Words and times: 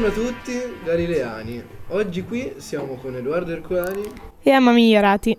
Buongiorno 0.00 0.28
a 0.28 0.32
tutti 0.32 0.58
galileani. 0.82 1.62
Oggi 1.88 2.24
qui 2.24 2.54
siamo 2.56 2.94
con 2.94 3.16
Edoardo 3.16 3.52
Ercolani. 3.52 4.00
E 4.42 4.50
Emma 4.50 4.72
Migliorati. 4.72 5.36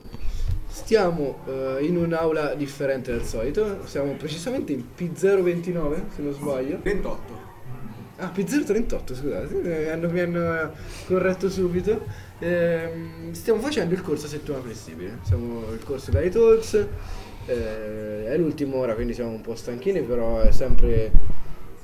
Stiamo 0.68 1.40
uh, 1.46 1.84
in 1.84 1.98
un'aula 1.98 2.54
differente 2.54 3.12
dal 3.12 3.26
solito. 3.26 3.88
Siamo 3.88 4.12
precisamente 4.12 4.72
in 4.72 4.84
P029, 4.96 6.02
se 6.14 6.22
non 6.22 6.34
sbaglio. 6.34 6.78
28. 6.80 7.40
Ah, 8.18 8.32
P038, 8.32 9.16
scusate, 9.16 9.54
mi 9.64 9.90
hanno, 9.90 10.10
mi 10.12 10.20
hanno 10.20 10.72
corretto 11.08 11.50
subito. 11.50 12.06
Ehm, 12.38 13.32
stiamo 13.32 13.62
facendo 13.62 13.96
il 13.96 14.02
corso 14.04 14.28
settimana 14.28 14.62
flessibile. 14.62 15.18
Siamo 15.24 15.72
il 15.72 15.84
corso 15.84 16.12
Gali 16.12 16.30
Talks. 16.30 16.86
Eh, 17.48 18.26
è 18.28 18.38
l'ultima 18.38 18.76
ora, 18.76 18.94
quindi 18.94 19.16
siamo 19.16 19.32
un 19.32 19.42
po' 19.42 19.56
stanchini, 19.56 20.04
però 20.04 20.42
è 20.42 20.52
sempre, 20.52 21.12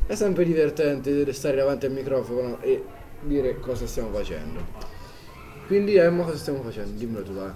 è 0.08 0.16
sempre 0.16 0.46
divertente 0.46 1.32
stare 1.34 1.58
davanti 1.58 1.86
al 1.86 1.92
microfono 1.92 2.60
e 2.62 2.84
dire 3.22 3.60
cosa 3.60 3.86
stiamo 3.86 4.10
facendo. 4.10 4.60
Quindi 5.68 5.96
Emma, 5.96 6.24
cosa 6.24 6.38
stiamo 6.38 6.62
facendo? 6.62 6.98
Dimmelo 6.98 7.24
tu, 7.24 7.34
vai. 7.34 7.52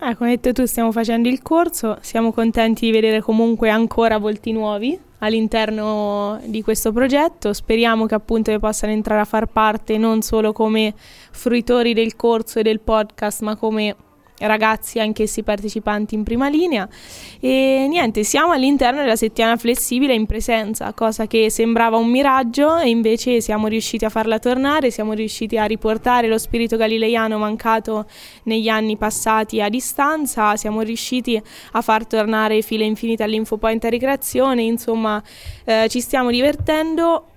Eh, 0.00 0.16
come 0.16 0.30
hai 0.30 0.36
detto 0.36 0.52
tu, 0.52 0.66
stiamo 0.66 0.92
facendo 0.92 1.28
il 1.28 1.40
corso, 1.40 1.98
siamo 2.00 2.32
contenti 2.32 2.86
di 2.86 2.92
vedere 2.92 3.20
comunque 3.20 3.70
ancora 3.70 4.18
volti 4.18 4.52
nuovi 4.52 4.98
all'interno 5.18 6.40
di 6.44 6.62
questo 6.62 6.92
progetto, 6.92 7.52
speriamo 7.52 8.06
che 8.06 8.14
appunto 8.14 8.56
possano 8.60 8.92
entrare 8.92 9.20
a 9.20 9.24
far 9.24 9.46
parte 9.46 9.98
non 9.98 10.22
solo 10.22 10.52
come 10.52 10.94
fruitori 10.96 11.94
del 11.94 12.14
corso 12.14 12.60
e 12.60 12.62
del 12.62 12.78
podcast, 12.78 13.42
ma 13.42 13.56
come 13.56 13.96
ragazzi 14.40 15.00
anch'essi 15.00 15.42
partecipanti 15.42 16.14
in 16.14 16.22
prima 16.22 16.48
linea. 16.48 16.88
E 17.40 17.86
niente 17.88 18.24
siamo 18.24 18.52
all'interno 18.52 19.00
della 19.00 19.16
settimana 19.16 19.56
flessibile 19.56 20.14
in 20.14 20.26
presenza 20.26 20.92
cosa 20.92 21.26
che 21.26 21.50
sembrava 21.50 21.96
un 21.96 22.08
miraggio 22.08 22.78
e 22.78 22.88
invece 22.88 23.40
siamo 23.40 23.66
riusciti 23.66 24.04
a 24.04 24.08
farla 24.08 24.38
tornare 24.38 24.90
siamo 24.90 25.12
riusciti 25.12 25.56
a 25.56 25.64
riportare 25.64 26.28
lo 26.28 26.38
spirito 26.38 26.76
galileiano 26.76 27.38
mancato 27.38 28.06
negli 28.44 28.68
anni 28.68 28.96
passati 28.96 29.60
a 29.60 29.68
distanza 29.68 30.56
siamo 30.56 30.82
riusciti 30.82 31.40
a 31.72 31.80
far 31.80 32.06
tornare 32.06 32.62
file 32.62 32.84
infinite 32.84 33.22
all'infopoint 33.22 33.84
a 33.84 33.88
ricreazione 33.88 34.62
insomma 34.62 35.22
eh, 35.64 35.86
ci 35.88 36.00
stiamo 36.00 36.30
divertendo 36.30 37.27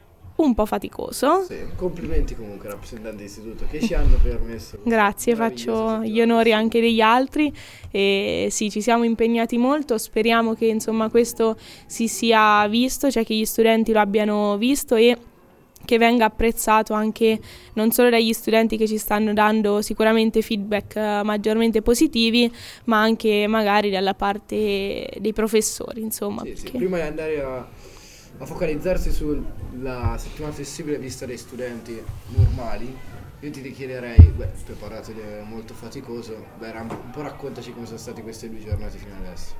un 0.44 0.53
po' 0.53 0.66
faticoso. 0.66 1.44
Sì, 1.44 1.58
complimenti 1.75 2.36
comunque 2.36 2.70
rappresentanti 2.70 3.17
dell'istituto 3.17 3.66
che 3.70 3.81
ci 3.81 3.94
hanno 3.94 4.17
permesso. 4.22 4.80
Grazie, 4.84 5.36
faccio 5.36 6.02
gli 6.03 6.22
onori 6.22 6.53
anche 6.53 6.81
degli 6.81 7.02
altri 7.02 7.53
e 7.92 8.47
sì, 8.52 8.69
ci 8.69 8.81
siamo 8.81 9.03
impegnati 9.03 9.58
molto, 9.58 9.97
speriamo 9.97 10.53
che 10.53 10.66
insomma 10.66 11.09
questo 11.09 11.58
si 11.86 12.08
sia 12.08 12.67
visto, 12.67 13.09
cioè 13.12 13.25
che 13.25 13.34
gli 13.34 13.45
studenti 13.45 13.92
lo 13.92 14.00
abbiano 14.00 14.58
visto 14.58 14.95
e 14.95 15.17
che 15.84 15.97
venga 15.97 16.25
apprezzato 16.25 16.94
anche 16.94 17.39
non 17.73 17.92
solo 17.92 18.09
dagli 18.09 18.34
studenti 18.34 18.78
che 18.78 18.88
ci 18.88 18.97
stanno 18.97 19.34
dando 19.34 19.81
sicuramente 19.81 20.42
feedback 20.42 20.94
uh, 20.95 21.25
maggiormente 21.25 21.81
positivi, 21.81 22.52
ma 22.86 23.02
anche 23.02 23.47
magari 23.47 23.89
dalla 23.89 24.14
parte 24.14 25.09
dei 25.17 25.34
professori, 25.34 26.02
insomma. 26.02 26.44
Sì, 26.44 26.56
sì. 26.56 26.72
Prima 26.72 26.97
di 26.97 27.03
andare 27.03 27.42
a 27.42 27.67
a 28.42 28.45
focalizzarsi 28.45 29.11
sulla 29.11 30.16
settimana 30.17 30.52
flessibile 30.52 30.97
vista 30.97 31.28
dai 31.28 31.38
studenti 31.38 32.02
normali, 32.36 32.97
io 33.39 33.50
ti 33.52 33.61
richiederei, 33.61 34.17
beh, 34.36 34.50
parlato 34.80 35.11
di 35.11 35.22
molto 35.44 35.75
faticoso, 35.75 36.44
beh, 36.58 36.72
un 36.72 37.12
po' 37.12 37.22
raccontaci 37.22 37.72
come 37.72 37.86
sono 37.86 38.00
state 38.00 38.23
queste 38.23 38.50
due 38.50 38.59
giornate 38.64 38.97
fino 38.97 39.16
adesso. 39.16 39.53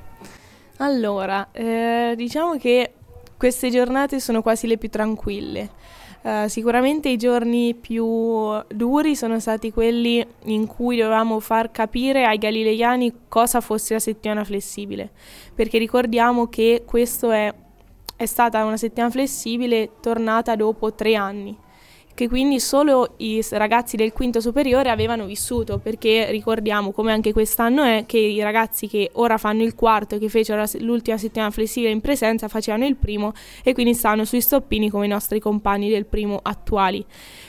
Allora, 0.78 1.48
eh, 1.52 2.14
diciamo 2.16 2.56
che 2.56 2.94
queste 3.36 3.70
giornate 3.70 4.18
sono 4.18 4.42
quasi 4.42 4.66
le 4.66 4.78
più 4.78 4.88
tranquille. 4.88 5.70
Uh, 6.22 6.46
sicuramente 6.46 7.08
i 7.08 7.16
giorni 7.16 7.74
più 7.74 8.06
duri 8.68 9.16
sono 9.16 9.40
stati 9.40 9.72
quelli 9.72 10.24
in 10.44 10.68
cui 10.68 10.96
dovevamo 10.96 11.40
far 11.40 11.72
capire 11.72 12.24
ai 12.24 12.38
galileiani 12.38 13.12
cosa 13.26 13.60
fosse 13.60 13.94
la 13.94 13.98
settimana 13.98 14.44
flessibile, 14.44 15.10
perché 15.52 15.78
ricordiamo 15.78 16.48
che 16.48 16.84
questo 16.86 17.32
è 17.32 17.52
è 18.22 18.26
stata 18.26 18.64
una 18.64 18.76
settimana 18.76 19.10
flessibile 19.10 19.90
tornata 20.00 20.54
dopo 20.54 20.92
tre 20.94 21.14
anni, 21.14 21.56
che 22.14 22.28
quindi 22.28 22.60
solo 22.60 23.14
i 23.18 23.44
ragazzi 23.50 23.96
del 23.96 24.12
quinto 24.12 24.40
superiore 24.40 24.90
avevano 24.90 25.24
vissuto, 25.24 25.78
perché 25.78 26.30
ricordiamo, 26.30 26.92
come 26.92 27.12
anche 27.12 27.32
quest'anno 27.32 27.82
è, 27.82 28.04
che 28.06 28.18
i 28.18 28.40
ragazzi 28.42 28.86
che 28.86 29.10
ora 29.14 29.38
fanno 29.38 29.62
il 29.62 29.74
quarto 29.74 30.14
e 30.14 30.18
che 30.18 30.28
fecero 30.28 30.64
l'ultima 30.80 31.16
settimana 31.16 31.50
flessibile 31.50 31.90
in 31.90 32.00
presenza 32.00 32.48
facevano 32.48 32.86
il 32.86 32.96
primo 32.96 33.32
e 33.64 33.72
quindi 33.74 33.94
stanno 33.94 34.24
sui 34.24 34.40
stoppini 34.40 34.88
come 34.88 35.06
i 35.06 35.08
nostri 35.08 35.40
compagni 35.40 35.88
del 35.88 36.06
primo 36.06 36.38
attuali. 36.42 37.04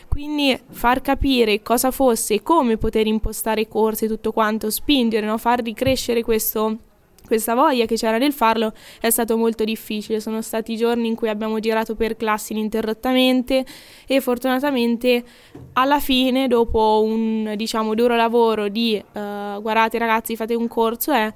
Quindi 0.07 0.59
far 0.69 1.01
capire 1.01 1.61
cosa 1.61 1.91
fosse, 1.91 2.41
come 2.41 2.77
poter 2.77 3.05
impostare 3.07 3.61
i 3.61 3.67
corsi, 3.67 4.07
tutto 4.07 4.31
quanto, 4.31 4.69
spingere, 4.69 5.25
no? 5.25 5.37
far 5.37 5.61
ricrescere 5.61 6.23
questo 6.23 6.77
questa 7.25 7.55
voglia 7.55 7.85
che 7.85 7.95
c'era 7.95 8.17
del 8.17 8.33
farlo 8.33 8.73
è 8.99 9.09
stato 9.09 9.37
molto 9.37 9.63
difficile. 9.63 10.19
Sono 10.19 10.41
stati 10.41 10.75
giorni 10.75 11.07
in 11.07 11.15
cui 11.15 11.29
abbiamo 11.29 11.59
girato 11.59 11.95
per 11.95 12.15
classi 12.15 12.53
ininterrottamente 12.53 13.65
e 14.07 14.21
fortunatamente 14.21 15.23
alla 15.73 15.99
fine, 15.99 16.47
dopo 16.47 17.01
un 17.03 17.53
diciamo 17.55 17.95
duro 17.95 18.15
lavoro 18.15 18.67
di 18.67 18.95
uh, 18.95 19.61
guardate 19.61 19.97
ragazzi, 19.97 20.35
fate 20.35 20.53
un 20.53 20.67
corso, 20.67 21.11
eh, 21.11 21.33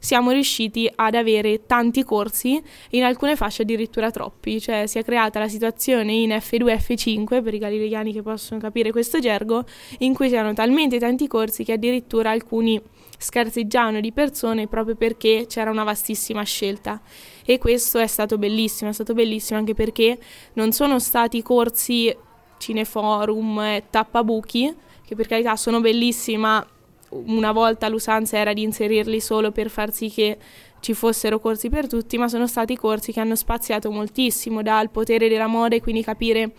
siamo 0.00 0.32
riusciti 0.32 0.90
ad 0.92 1.14
avere 1.14 1.66
tanti 1.66 2.02
corsi, 2.02 2.60
in 2.90 3.04
alcune 3.04 3.36
fasce 3.36 3.62
addirittura 3.62 4.10
troppi, 4.10 4.60
cioè 4.60 4.86
si 4.86 4.98
è 4.98 5.04
creata 5.04 5.38
la 5.38 5.48
situazione 5.48 6.12
in 6.14 6.30
F2 6.30 6.74
F5 6.74 7.42
per 7.42 7.54
i 7.54 7.58
galileiani 7.58 8.12
che 8.12 8.22
possono 8.22 8.58
capire 8.58 8.90
questo 8.90 9.20
gergo, 9.20 9.64
in 9.98 10.14
cui 10.14 10.28
c'erano 10.28 10.54
talmente 10.54 10.98
tanti 10.98 11.28
corsi 11.28 11.62
che 11.62 11.74
addirittura 11.74 12.30
alcuni 12.30 12.80
scarseggiavano 13.18 14.00
di 14.00 14.12
persone 14.12 14.66
proprio 14.66 14.96
perché 14.96 15.44
c'era 15.46 15.70
una 15.70 15.84
vastissima 15.84 16.42
scelta. 16.42 17.00
E 17.44 17.58
questo 17.58 17.98
è 17.98 18.06
stato 18.06 18.38
bellissimo, 18.38 18.90
è 18.90 18.94
stato 18.94 19.12
bellissimo 19.12 19.58
anche 19.58 19.74
perché 19.74 20.18
non 20.54 20.72
sono 20.72 20.98
stati 20.98 21.42
corsi 21.42 22.14
cineforum 22.56 23.82
tappabuchi, 23.90 24.74
che 25.04 25.14
per 25.14 25.26
carità 25.26 25.56
sono 25.56 25.80
bellissimi, 25.80 26.38
ma 26.38 26.66
una 27.10 27.52
volta 27.52 27.88
l'usanza 27.88 28.36
era 28.38 28.52
di 28.52 28.62
inserirli 28.62 29.20
solo 29.20 29.50
per 29.50 29.70
far 29.70 29.92
sì 29.92 30.10
che 30.10 30.38
ci 30.80 30.94
fossero 30.94 31.40
corsi 31.40 31.68
per 31.68 31.86
tutti, 31.86 32.16
ma 32.18 32.28
sono 32.28 32.46
stati 32.46 32.76
corsi 32.76 33.12
che 33.12 33.20
hanno 33.20 33.36
spaziato 33.36 33.90
moltissimo 33.90 34.62
dal 34.62 34.90
potere 34.90 35.28
della 35.28 35.46
moda 35.46 35.76
e 35.76 35.80
quindi 35.80 36.02
capire 36.02 36.52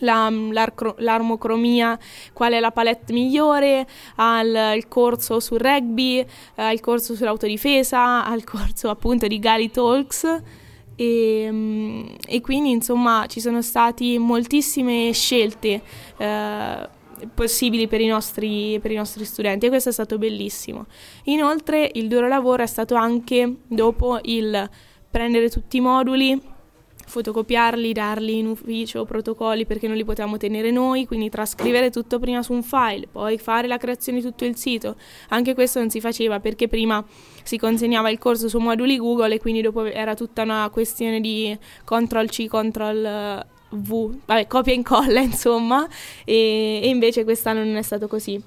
la, 0.00 0.30
l'armocromia, 0.30 1.98
qual 2.32 2.52
è 2.52 2.60
la 2.60 2.70
palette 2.70 3.12
migliore, 3.12 3.86
al 4.16 4.84
corso 4.88 5.40
sul 5.40 5.58
rugby, 5.58 6.24
al 6.56 6.80
corso 6.80 7.14
sull'autodifesa, 7.14 8.24
al 8.24 8.44
corso 8.44 8.90
appunto 8.90 9.26
di 9.26 9.38
Gali 9.38 9.70
Talks. 9.70 10.42
E, 11.00 11.48
mm, 11.48 12.06
e 12.26 12.40
quindi 12.40 12.70
insomma 12.70 13.26
ci 13.28 13.40
sono 13.40 13.62
state 13.62 14.18
moltissime 14.18 15.12
scelte 15.12 15.80
eh, 16.16 16.88
possibili 17.34 17.86
per 17.88 18.00
i, 18.00 18.06
nostri, 18.06 18.78
per 18.80 18.90
i 18.90 18.96
nostri 18.96 19.24
studenti 19.24 19.66
e 19.66 19.68
questo 19.68 19.88
è 19.88 19.92
stato 19.92 20.18
bellissimo. 20.18 20.86
Inoltre 21.24 21.90
il 21.94 22.08
duro 22.08 22.28
lavoro 22.28 22.62
è 22.62 22.66
stato 22.66 22.94
anche 22.94 23.56
dopo 23.66 24.18
il 24.22 24.68
prendere 25.10 25.48
tutti 25.48 25.78
i 25.78 25.80
moduli, 25.80 26.40
fotocopiarli, 27.08 27.92
darli 27.92 28.38
in 28.38 28.46
ufficio, 28.46 29.04
protocolli 29.04 29.64
perché 29.66 29.88
non 29.88 29.96
li 29.96 30.04
potevamo 30.04 30.36
tenere 30.36 30.70
noi, 30.70 31.06
quindi 31.06 31.30
trascrivere 31.30 31.90
tutto 31.90 32.18
prima 32.18 32.42
su 32.42 32.52
un 32.52 32.62
file, 32.62 33.08
poi 33.10 33.38
fare 33.38 33.66
la 33.66 33.78
creazione 33.78 34.18
di 34.18 34.24
tutto 34.24 34.44
il 34.44 34.56
sito. 34.56 34.96
Anche 35.30 35.54
questo 35.54 35.78
non 35.78 35.90
si 35.90 36.00
faceva 36.00 36.38
perché 36.38 36.68
prima 36.68 37.04
si 37.42 37.56
consegnava 37.56 38.10
il 38.10 38.18
corso 38.18 38.48
su 38.48 38.58
moduli 38.58 38.98
Google 38.98 39.34
e 39.34 39.40
quindi 39.40 39.62
dopo 39.62 39.84
era 39.84 40.14
tutta 40.14 40.42
una 40.42 40.68
questione 40.70 41.20
di 41.20 41.56
control 41.84 42.28
C, 42.28 42.46
control 42.46 43.46
V, 43.70 44.16
vabbè, 44.24 44.46
copia 44.46 44.72
e 44.72 44.76
incolla 44.76 45.20
insomma, 45.20 45.86
e, 46.24 46.80
e 46.82 46.88
invece 46.88 47.24
quest'anno 47.24 47.64
non 47.64 47.76
è 47.76 47.82
stato 47.82 48.08
così. 48.08 48.42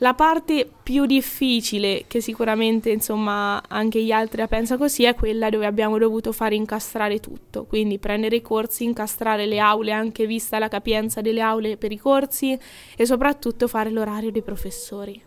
La 0.00 0.12
parte 0.12 0.68
più 0.82 1.06
difficile, 1.06 2.04
che 2.06 2.20
sicuramente 2.20 2.90
insomma 2.90 3.62
anche 3.66 4.02
gli 4.02 4.12
altri 4.12 4.40
la 4.40 4.46
pensano 4.46 4.78
così, 4.78 5.04
è 5.04 5.14
quella 5.14 5.48
dove 5.48 5.64
abbiamo 5.64 5.96
dovuto 5.96 6.32
fare 6.32 6.54
incastrare 6.54 7.18
tutto, 7.18 7.64
quindi 7.64 7.98
prendere 7.98 8.36
i 8.36 8.42
corsi, 8.42 8.84
incastrare 8.84 9.46
le 9.46 9.58
aule, 9.58 9.92
anche 9.92 10.26
vista 10.26 10.58
la 10.58 10.68
capienza 10.68 11.22
delle 11.22 11.40
aule 11.40 11.78
per 11.78 11.92
i 11.92 11.96
corsi 11.96 12.58
e 12.94 13.06
soprattutto 13.06 13.68
fare 13.68 13.88
l'orario 13.88 14.30
dei 14.30 14.42
professori 14.42 15.22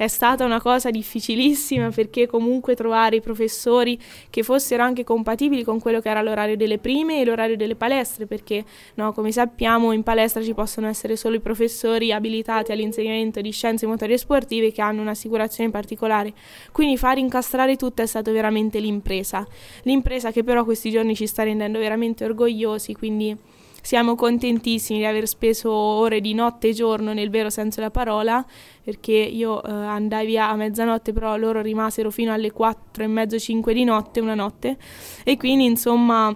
è 0.00 0.08
stata 0.08 0.46
una 0.46 0.62
cosa 0.62 0.90
difficilissima 0.90 1.90
perché 1.90 2.26
comunque 2.26 2.74
trovare 2.74 3.16
i 3.16 3.20
professori 3.20 4.00
che 4.30 4.42
fossero 4.42 4.82
anche 4.82 5.04
compatibili 5.04 5.62
con 5.62 5.78
quello 5.78 6.00
che 6.00 6.08
era 6.08 6.22
l'orario 6.22 6.56
delle 6.56 6.78
prime 6.78 7.20
e 7.20 7.24
l'orario 7.26 7.54
delle 7.54 7.74
palestre, 7.74 8.24
perché 8.24 8.64
no, 8.94 9.12
come 9.12 9.30
sappiamo 9.30 9.92
in 9.92 10.02
palestra 10.02 10.42
ci 10.42 10.54
possono 10.54 10.86
essere 10.86 11.16
solo 11.16 11.36
i 11.36 11.40
professori 11.40 12.12
abilitati 12.12 12.72
all'insegnamento 12.72 13.42
di 13.42 13.50
scienze 13.50 13.86
motorie 13.86 14.16
sportive 14.16 14.72
che 14.72 14.80
hanno 14.80 15.02
un'assicurazione 15.02 15.68
particolare. 15.68 16.32
Quindi 16.72 16.96
far 16.96 17.18
incastrare 17.18 17.76
tutto 17.76 18.00
è 18.00 18.06
stato 18.06 18.32
veramente 18.32 18.78
l'impresa. 18.78 19.46
L'impresa 19.82 20.32
che 20.32 20.42
però 20.42 20.64
questi 20.64 20.90
giorni 20.90 21.14
ci 21.14 21.26
sta 21.26 21.42
rendendo 21.42 21.78
veramente 21.78 22.24
orgogliosi, 22.24 22.94
quindi 22.94 23.36
siamo 23.82 24.14
contentissimi 24.14 24.98
di 24.98 25.04
aver 25.04 25.26
speso 25.26 25.70
ore 25.70 26.20
di 26.20 26.34
notte 26.34 26.68
e 26.68 26.72
giorno 26.72 27.12
nel 27.12 27.30
vero 27.30 27.50
senso 27.50 27.80
della 27.80 27.90
parola, 27.90 28.44
perché 28.82 29.12
io 29.12 29.62
eh, 29.62 29.70
andai 29.70 30.26
via 30.26 30.48
a 30.48 30.56
mezzanotte, 30.56 31.12
però 31.12 31.36
loro 31.36 31.60
rimasero 31.60 32.10
fino 32.10 32.32
alle 32.32 32.50
4 32.52 33.04
e 33.04 33.06
mezzo, 33.06 33.38
5 33.38 33.72
di 33.74 33.84
notte, 33.84 34.20
una 34.20 34.34
notte, 34.34 34.76
e 35.24 35.36
quindi 35.36 35.64
insomma 35.64 36.34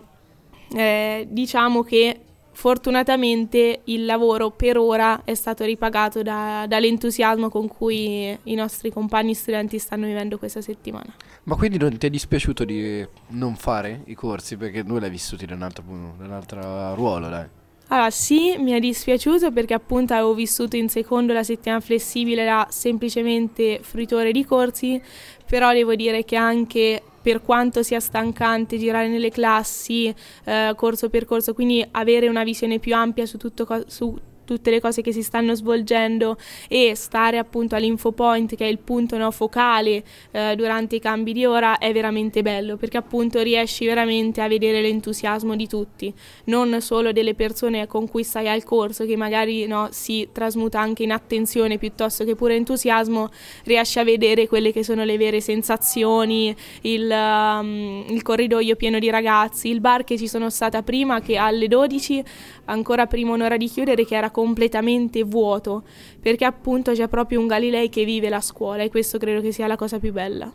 eh, 0.75 1.27
diciamo 1.29 1.83
che 1.83 2.21
fortunatamente 2.55 3.83
il 3.85 4.05
lavoro 4.05 4.51
per 4.51 4.79
ora 4.79 5.23
è 5.25 5.35
stato 5.35 5.65
ripagato 5.65 6.23
da, 6.23 6.65
dall'entusiasmo 6.67 7.49
con 7.49 7.69
cui 7.69 8.37
i 8.45 8.55
nostri 8.55 8.91
compagni 8.91 9.35
studenti 9.35 9.79
stanno 9.79 10.07
vivendo 10.07 10.39
questa 10.39 10.61
settimana. 10.61 11.15
Ma 11.45 11.57
quindi 11.57 11.77
non 11.77 11.97
ti 11.99 12.07
è 12.07 12.11
dispiaciuto 12.11 12.65
di 12.65 13.07
non 13.29 13.57
fare 13.57 14.03
i 14.07 14.15
corsi 14.15 14.57
perché 14.57 14.83
noi 14.83 15.01
l'hai 15.01 15.11
vissuti 15.11 15.45
da 15.45 15.55
un 15.55 15.63
altro, 15.63 15.85
da 16.17 16.25
un 16.25 16.33
altro 16.33 16.95
ruolo, 16.95 17.29
dai? 17.29 17.47
Allora 17.89 18.11
sì, 18.11 18.57
mi 18.59 18.73
è 18.73 18.81
dispiaciuto 18.81 19.53
perché 19.53 19.75
appunto 19.75 20.15
avevo 20.15 20.35
vissuto 20.35 20.77
in 20.77 20.89
secondo 20.89 21.33
la 21.33 21.43
settimana 21.45 21.81
flessibile 21.81 22.45
da 22.45 22.67
semplicemente 22.71 23.79
fruitore 23.83 24.33
di 24.33 24.45
corsi, 24.45 25.01
però 25.47 25.73
devo 25.73 25.95
dire 25.95 26.25
che 26.25 26.35
anche 26.37 27.03
per 27.23 27.43
quanto 27.43 27.83
sia 27.83 28.01
stancante 28.01 28.79
girare 28.79 29.09
nelle 29.09 29.31
classi 29.31 30.13
eh, 30.45 30.73
corso 30.77 31.09
per 31.09 31.25
corso, 31.27 31.55
quindi 31.55 31.87
avere 31.93 32.29
una 32.29 32.43
visione 32.43 32.79
più 32.79 32.95
ampia 32.95 33.27
su 33.27 33.37
tutto 33.39 33.65
co- 33.65 33.85
su 33.87 34.19
tutte 34.45 34.71
le 34.71 34.81
cose 34.81 35.03
che 35.03 35.13
si 35.13 35.23
stanno 35.23 35.55
svolgendo 35.55 36.37
e 36.69 36.95
stare 36.95 37.39
appunto 37.39 37.75
all'infopoint 37.75 38.55
che 38.55 38.65
è 38.65 38.69
il 38.69 38.79
punto 38.79 39.17
no, 39.17 39.31
focale 39.31 40.05
eh, 40.31 40.55
durante 40.57 40.97
i 40.97 41.01
cambi 41.01 41.33
di 41.33 41.45
ora 41.45 41.79
è 41.79 41.93
veramente 41.93 42.43
bello 42.43 42.77
perché 42.77 42.97
appunto 42.97 43.43
riesci 43.43 43.87
veramente 43.87 44.41
a 44.41 44.49
vedere 44.49 44.81
l'entusiasmo 44.81 45.57
di 45.57 45.67
tutti, 45.67 46.13
non 46.45 46.81
solo 46.81 47.13
delle 47.13 47.35
persone 47.35 47.87
con 47.87 48.09
cui 48.09 48.25
stai 48.25 48.49
al 48.49 48.65
corso 48.65 49.05
che 49.05 49.17
magari 49.17 49.67
no, 49.67 49.89
si 49.91 50.29
trasmuta 50.33 50.81
anche 50.81 51.03
in 51.03 51.13
attenzione 51.13 51.79
piuttosto 51.79 52.25
che 52.25 52.35
pure 52.35 52.55
entusiasmo, 52.55 53.31
riesci 53.65 53.99
a 53.99 54.05
vedere 54.05 54.49
quelle 54.49 54.73
che 54.73 54.85
sono 54.85 55.05
le 55.05 55.17
vere 55.17 55.41
sensazioni, 55.41 56.55
il, 56.83 57.11
um, 57.11 58.05
il 58.09 58.23
corridoio 58.23 58.77
pieno 58.77 58.99
di 58.99 59.11
ragazzi, 59.11 59.69
il 59.69 59.81
bar 59.81 60.05
che 60.05 60.19
ci 60.19 60.29
sono 60.29 60.51
stata 60.51 60.83
prima 60.83 61.21
che 61.21 61.37
alle 61.37 61.69
12 61.69 62.25
ancora 62.67 63.07
prima 63.07 63.33
un'ora 63.33 63.57
di 63.57 63.69
chiudere 63.69 64.05
che 64.05 64.17
era 64.17 64.31
completamente 64.35 65.23
vuoto, 65.23 65.85
perché 66.21 66.45
appunto 66.45 66.91
c'è 66.91 67.07
proprio 67.07 67.39
un 67.39 67.47
Galilei 67.47 67.89
che 67.89 68.05
vive 68.05 68.29
la 68.29 68.41
scuola 68.41 68.83
e 68.83 68.91
questo 68.91 69.17
credo 69.17 69.41
che 69.41 69.53
sia 69.53 69.69
la 69.69 69.77
cosa 69.77 70.01
più 70.01 70.11
bella. 70.11 70.51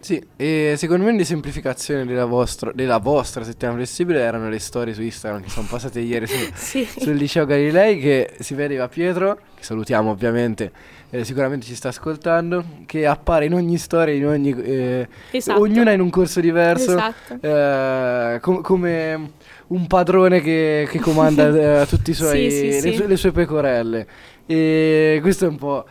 Sì, 0.00 0.22
e 0.36 0.74
secondo 0.76 1.04
me 1.04 1.16
di 1.16 1.24
semplificazione 1.24 2.04
della 2.04 2.26
vostra, 2.26 2.72
della 2.74 2.98
vostra 2.98 3.42
settimana 3.42 3.78
flessibile 3.78 4.20
erano 4.20 4.50
le 4.50 4.58
storie 4.58 4.92
su 4.92 5.00
Instagram 5.00 5.40
che 5.40 5.48
sono 5.48 5.66
passate 5.70 6.00
ieri 6.00 6.26
su, 6.26 6.36
sì. 6.52 6.84
sul 6.84 7.14
liceo 7.14 7.46
Galilei 7.46 7.98
che 7.98 8.34
si 8.40 8.54
vedeva 8.54 8.86
Pietro, 8.88 9.38
che 9.54 9.62
salutiamo 9.62 10.10
ovviamente, 10.10 10.72
eh, 11.08 11.24
sicuramente 11.24 11.64
ci 11.64 11.74
sta 11.74 11.88
ascoltando, 11.88 12.64
che 12.84 13.06
appare 13.06 13.46
in 13.46 13.54
ogni 13.54 13.78
storia, 13.78 14.12
in 14.12 14.26
ogni, 14.26 14.50
eh, 14.50 15.08
esatto. 15.30 15.60
ognuna 15.60 15.92
in 15.92 16.00
un 16.00 16.10
corso 16.10 16.40
diverso, 16.40 16.96
esatto. 16.96 17.38
eh, 17.40 18.40
com- 18.40 18.60
come 18.60 19.30
un 19.68 19.86
padrone 19.86 20.40
che, 20.40 20.86
che 20.90 20.98
comanda 20.98 21.82
eh, 21.82 21.86
tutti 21.86 22.10
i 22.10 22.14
suoi, 22.14 22.50
sì, 22.50 22.56
sì, 22.56 22.66
le, 22.66 22.80
sì. 22.80 22.94
Sue, 22.94 23.06
le, 23.06 23.16
sue, 23.16 23.32
pecorelle. 23.32 24.06
E 24.46 25.18
questo 25.22 25.46
è 25.46 25.48
un 25.48 25.56
po'. 25.56 25.86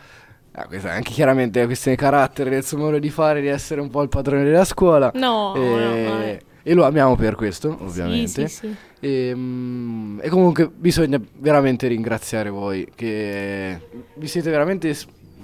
Ah, 0.56 0.66
questa 0.66 0.92
anche 0.92 1.10
chiaramente 1.10 1.58
una 1.58 1.66
questione 1.66 1.96
di 1.96 2.02
carattere, 2.02 2.50
del 2.50 2.64
suo 2.64 2.78
modo 2.78 2.98
di 2.98 3.10
fare, 3.10 3.40
di 3.40 3.48
essere 3.48 3.80
un 3.80 3.90
po' 3.90 4.02
il 4.02 4.08
padrone 4.08 4.44
della 4.44 4.64
scuola. 4.64 5.10
No, 5.14 5.54
e, 5.56 5.58
no, 5.58 6.52
e 6.66 6.72
lo 6.72 6.84
amiamo 6.84 7.14
per 7.14 7.34
questo, 7.34 7.76
ovviamente. 7.80 8.48
Sì, 8.48 8.56
sì, 8.56 8.68
sì. 8.68 8.76
E, 9.00 9.32
um, 9.32 10.18
e, 10.22 10.30
comunque 10.30 10.70
bisogna 10.74 11.20
veramente 11.38 11.88
ringraziare 11.88 12.48
voi, 12.48 12.88
che 12.94 13.78
vi 14.14 14.26
siete 14.26 14.48
veramente 14.48 14.96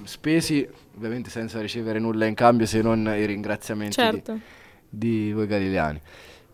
spesi, 0.03 0.67
ovviamente 0.95 1.29
senza 1.29 1.61
ricevere 1.61 1.99
nulla 1.99 2.25
in 2.25 2.33
cambio 2.33 2.65
se 2.65 2.81
non 2.81 3.05
i 3.15 3.25
ringraziamenti 3.25 3.93
certo. 3.93 4.39
di, 4.89 5.25
di 5.25 5.31
voi 5.31 5.45
galileani. 5.45 6.01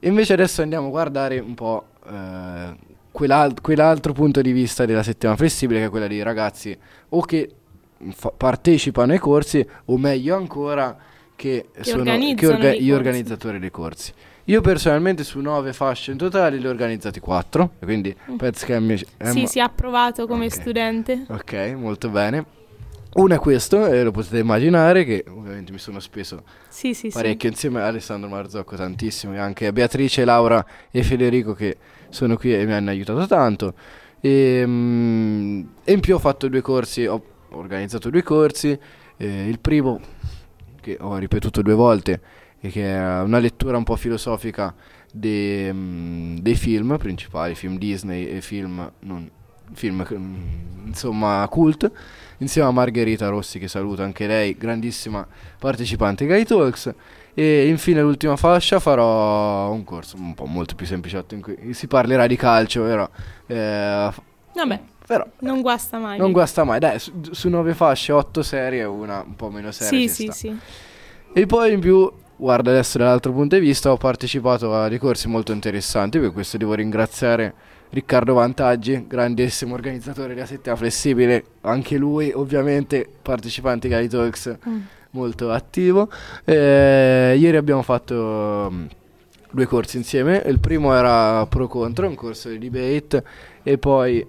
Invece 0.02 0.34
adesso 0.34 0.62
andiamo 0.62 0.88
a 0.88 0.90
guardare 0.90 1.40
un 1.40 1.54
po' 1.54 1.88
eh, 2.08 2.76
quell'alt- 3.12 3.62
quell'altro 3.62 4.14
punto 4.14 4.42
di 4.42 4.52
vista 4.52 4.86
della 4.86 5.04
settimana 5.04 5.38
flessibile, 5.38 5.80
che 5.80 5.86
è 5.86 5.90
quella 5.90 6.08
dei 6.08 6.22
ragazzi 6.22 6.78
o 7.10 7.22
che 7.22 7.52
fa- 8.12 8.32
partecipano 8.36 9.12
ai 9.12 9.20
corsi, 9.20 9.66
o 9.86 9.98
meglio 9.98 10.36
ancora, 10.36 10.96
che, 11.36 11.70
che 11.74 11.84
sono 11.84 12.04
che 12.36 12.48
orga- 12.48 12.74
gli 12.74 12.92
organizzatori 12.92 13.60
dei 13.60 13.72
corsi. 13.72 14.14
Io 14.46 14.62
personalmente 14.62 15.26
su 15.26 15.40
nove 15.40 15.74
fasce 15.74 16.12
in 16.12 16.18
totale 16.18 16.58
le 16.58 16.68
ho 16.68 16.70
organizzati 16.70 17.20
quattro, 17.20 17.72
quindi 17.80 18.16
mm. 18.32 18.36
penso 18.36 18.66
che... 18.66 19.06
È 19.18 19.26
sì, 19.32 19.46
si 19.46 19.60
è 19.60 19.62
approvato 19.62 20.26
come 20.26 20.46
okay. 20.46 20.60
studente. 20.60 21.26
Ok, 21.28 21.54
molto 21.76 22.10
bene. 22.10 22.46
Uno 23.14 23.34
è 23.34 23.40
questo, 23.40 23.88
e 23.88 24.04
lo 24.04 24.12
potete 24.12 24.40
immaginare, 24.40 25.04
che 25.04 25.24
ovviamente 25.28 25.72
mi 25.72 25.80
sono 25.80 26.00
speso 26.00 26.44
sì, 26.68 26.94
sì, 26.94 27.10
parecchio 27.10 27.50
sì. 27.50 27.56
insieme 27.56 27.82
a 27.82 27.88
Alessandro 27.88 28.30
Marzocco 28.30 28.76
tantissimo, 28.76 29.34
e 29.34 29.40
anche 29.40 29.68
a 29.68 29.72
Beatrice, 29.72 30.26
Laura 30.26 30.66
e 30.92 31.04
Federico 31.04 31.54
che 31.54 31.78
sono 32.10 32.38
qui 32.38 32.54
e 32.54 32.66
mi 32.66 32.74
hanno 32.74 32.90
aiutato 32.90 33.26
tanto. 33.26 33.74
E, 34.20 34.64
um, 34.64 35.68
e 35.84 35.94
in 35.94 36.00
più 36.00 36.16
ho 36.16 36.20
fatto 36.20 36.48
due 36.48 36.62
corsi, 36.62 37.06
ho 37.06 37.22
organizzato 37.52 38.10
due 38.10 38.24
corsi, 38.24 38.78
eh, 39.18 39.48
il 39.48 39.60
primo 39.60 40.00
che 40.82 40.98
ho 41.00 41.18
ripetuto 41.18 41.62
due 41.62 41.74
volte 41.74 42.22
e 42.60 42.70
che 42.70 42.94
è 42.94 43.22
una 43.22 43.40
lettura 43.40 43.78
un 43.78 43.84
po' 43.84 43.96
filosofica 43.96 44.74
dei, 45.12 45.70
um, 45.70 46.40
dei 46.40 46.56
film 46.56 46.98
principali, 46.98 47.56
film 47.56 47.78
Disney 47.78 48.28
e 48.28 48.42
film, 48.42 48.92
non, 49.00 49.30
film 49.74 50.06
insomma 50.86 51.46
cult 51.50 51.92
insieme 52.40 52.68
a 52.68 52.72
Margherita 52.72 53.30
Rossi 53.30 53.60
che 53.60 53.68
saluto 53.68 54.04
anche 54.04 54.28
lei, 54.28 54.56
grandissima 54.58 55.26
partecipante 55.60 56.24
ai 56.24 56.30
Guy 56.30 56.46
Talks. 56.46 56.94
E 57.34 57.68
infine 57.68 58.02
l'ultima 58.02 58.36
fascia 58.36 58.80
farò 58.80 59.72
un 59.72 59.84
corso 59.84 60.18
un 60.18 60.34
po' 60.34 60.46
molto 60.46 60.74
più 60.74 60.88
sempliciotto 60.88 61.36
in 61.36 61.42
cui 61.42 61.74
si 61.74 61.86
parlerà 61.86 62.26
di 62.26 62.36
calcio, 62.36 62.82
però... 62.82 63.08
Eh, 63.46 64.10
Vabbè, 64.54 64.80
però, 65.06 65.24
non 65.42 65.62
guasta 65.62 66.00
mai. 66.00 66.18
Non 66.18 66.32
guasta 66.32 66.64
mai, 66.64 66.80
dai, 66.80 66.98
su, 66.98 67.14
su 67.30 67.48
nove 67.48 67.76
fasce, 67.76 68.12
otto 68.12 68.42
serie, 68.42 68.86
una 68.86 69.22
un 69.22 69.36
po' 69.36 69.52
meno 69.52 69.72
seria. 69.72 70.00
Sì, 70.00 70.08
sì, 70.08 70.24
sta. 70.24 70.34
sì. 70.34 70.58
E 71.32 71.46
poi 71.46 71.74
in 71.74 71.80
più, 71.80 72.12
guarda 72.38 72.70
adesso 72.70 72.98
dall'altro 72.98 73.32
punto 73.34 73.56
di 73.56 73.62
vista, 73.62 73.92
ho 73.92 73.98
partecipato 73.98 74.74
a 74.74 74.88
dei 74.88 75.00
corsi 75.00 75.28
molto 75.28 75.52
interessanti, 75.52 76.20
per 76.20 76.32
questo 76.32 76.58
devo 76.58 76.76
ringraziare 76.76 77.54
Riccardo 77.90 78.34
Vantaggi, 78.34 79.06
grandissimo 79.08 79.74
organizzatore 79.74 80.34
della 80.34 80.46
settimana 80.46 80.78
flessibile, 80.78 81.44
anche 81.62 81.98
lui 81.98 82.32
ovviamente 82.32 83.08
partecipante 83.22 83.94
ai 83.94 84.08
Talks, 84.08 84.58
mm. 84.68 84.80
molto 85.12 85.52
attivo. 85.52 86.10
Eh, 86.44 87.36
ieri 87.38 87.58
abbiamo 87.58 87.82
fatto 87.82 88.16
um, 88.16 88.88
due 89.52 89.66
corsi 89.66 89.98
insieme, 89.98 90.44
il 90.46 90.60
primo 90.60 90.94
era 90.94 91.46
pro 91.48 91.68
contro, 91.68 92.08
un 92.08 92.16
corso 92.16 92.50
di 92.50 92.70
debate 92.70 93.24
e 93.64 93.78
poi, 93.78 94.26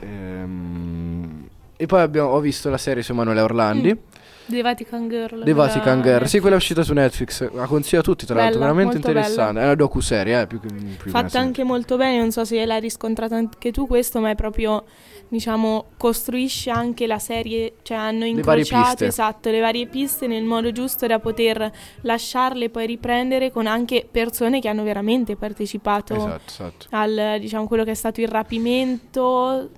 ehm, 0.00 1.48
e 1.76 1.86
poi 1.86 2.00
abbiamo, 2.00 2.30
ho 2.30 2.40
visto 2.40 2.70
la 2.70 2.78
serie 2.78 3.02
su 3.02 3.12
Emanuele 3.12 3.40
Orlandi. 3.40 3.92
Mm 3.92 4.10
The 4.46 4.62
Vatican 4.62 5.08
Girl. 5.08 5.44
The 5.44 5.52
Vatican 5.52 6.02
Girl, 6.02 6.26
sì, 6.26 6.40
quella 6.40 6.56
è 6.56 6.58
uscita 6.58 6.82
su 6.82 6.92
Netflix. 6.92 7.50
La 7.52 7.66
consiglio 7.66 8.00
a 8.00 8.04
tutti, 8.04 8.26
tra 8.26 8.34
bella, 8.34 8.46
l'altro, 8.46 8.62
veramente 8.62 8.96
interessante. 8.96 9.52
Bella. 9.52 9.60
È 9.60 9.64
una 9.64 9.74
docu-serie, 9.74 10.40
eh, 10.40 10.46
più 10.46 10.60
che 10.60 10.68
più 10.68 11.10
Fatta 11.10 11.38
anche 11.38 11.64
molto 11.64 11.96
bene, 11.96 12.18
non 12.18 12.30
so 12.32 12.44
se 12.44 12.64
l'hai 12.64 12.80
riscontrato 12.80 13.34
anche 13.34 13.70
tu 13.70 13.86
questo, 13.86 14.20
ma 14.20 14.30
è 14.30 14.34
proprio, 14.34 14.84
diciamo, 15.28 15.86
costruisce 15.96 16.70
anche 16.70 17.06
la 17.06 17.18
serie, 17.18 17.74
cioè 17.82 17.96
hanno 17.96 18.24
incrociato, 18.24 19.04
esatto, 19.04 19.50
le 19.50 19.60
varie 19.60 19.86
piste 19.86 20.26
nel 20.26 20.44
modo 20.44 20.72
giusto 20.72 21.06
da 21.06 21.18
poter 21.18 21.70
lasciarle 22.02 22.68
poi 22.68 22.86
riprendere 22.86 23.50
con 23.50 23.66
anche 23.66 24.06
persone 24.10 24.60
che 24.60 24.68
hanno 24.68 24.82
veramente 24.82 25.36
partecipato 25.36 26.14
esatto, 26.14 26.42
esatto. 26.46 26.86
al, 26.90 27.36
diciamo, 27.38 27.66
quello 27.66 27.84
che 27.84 27.92
è 27.92 27.94
stato 27.94 28.20
il 28.20 28.28
rapimento 28.28 29.70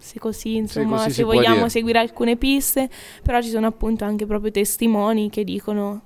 se 0.00 0.18
così, 0.18 0.56
insomma, 0.56 0.96
se, 0.96 1.04
così 1.04 1.14
se 1.16 1.22
vogliamo 1.24 1.68
seguire 1.68 1.98
alcune 1.98 2.36
piste, 2.36 2.88
però 3.22 3.40
ci 3.42 3.50
sono 3.50 3.66
appunto 3.66 4.04
anche 4.04 4.26
proprio 4.26 4.50
testimoni 4.50 5.28
che 5.28 5.44
dicono 5.44 6.02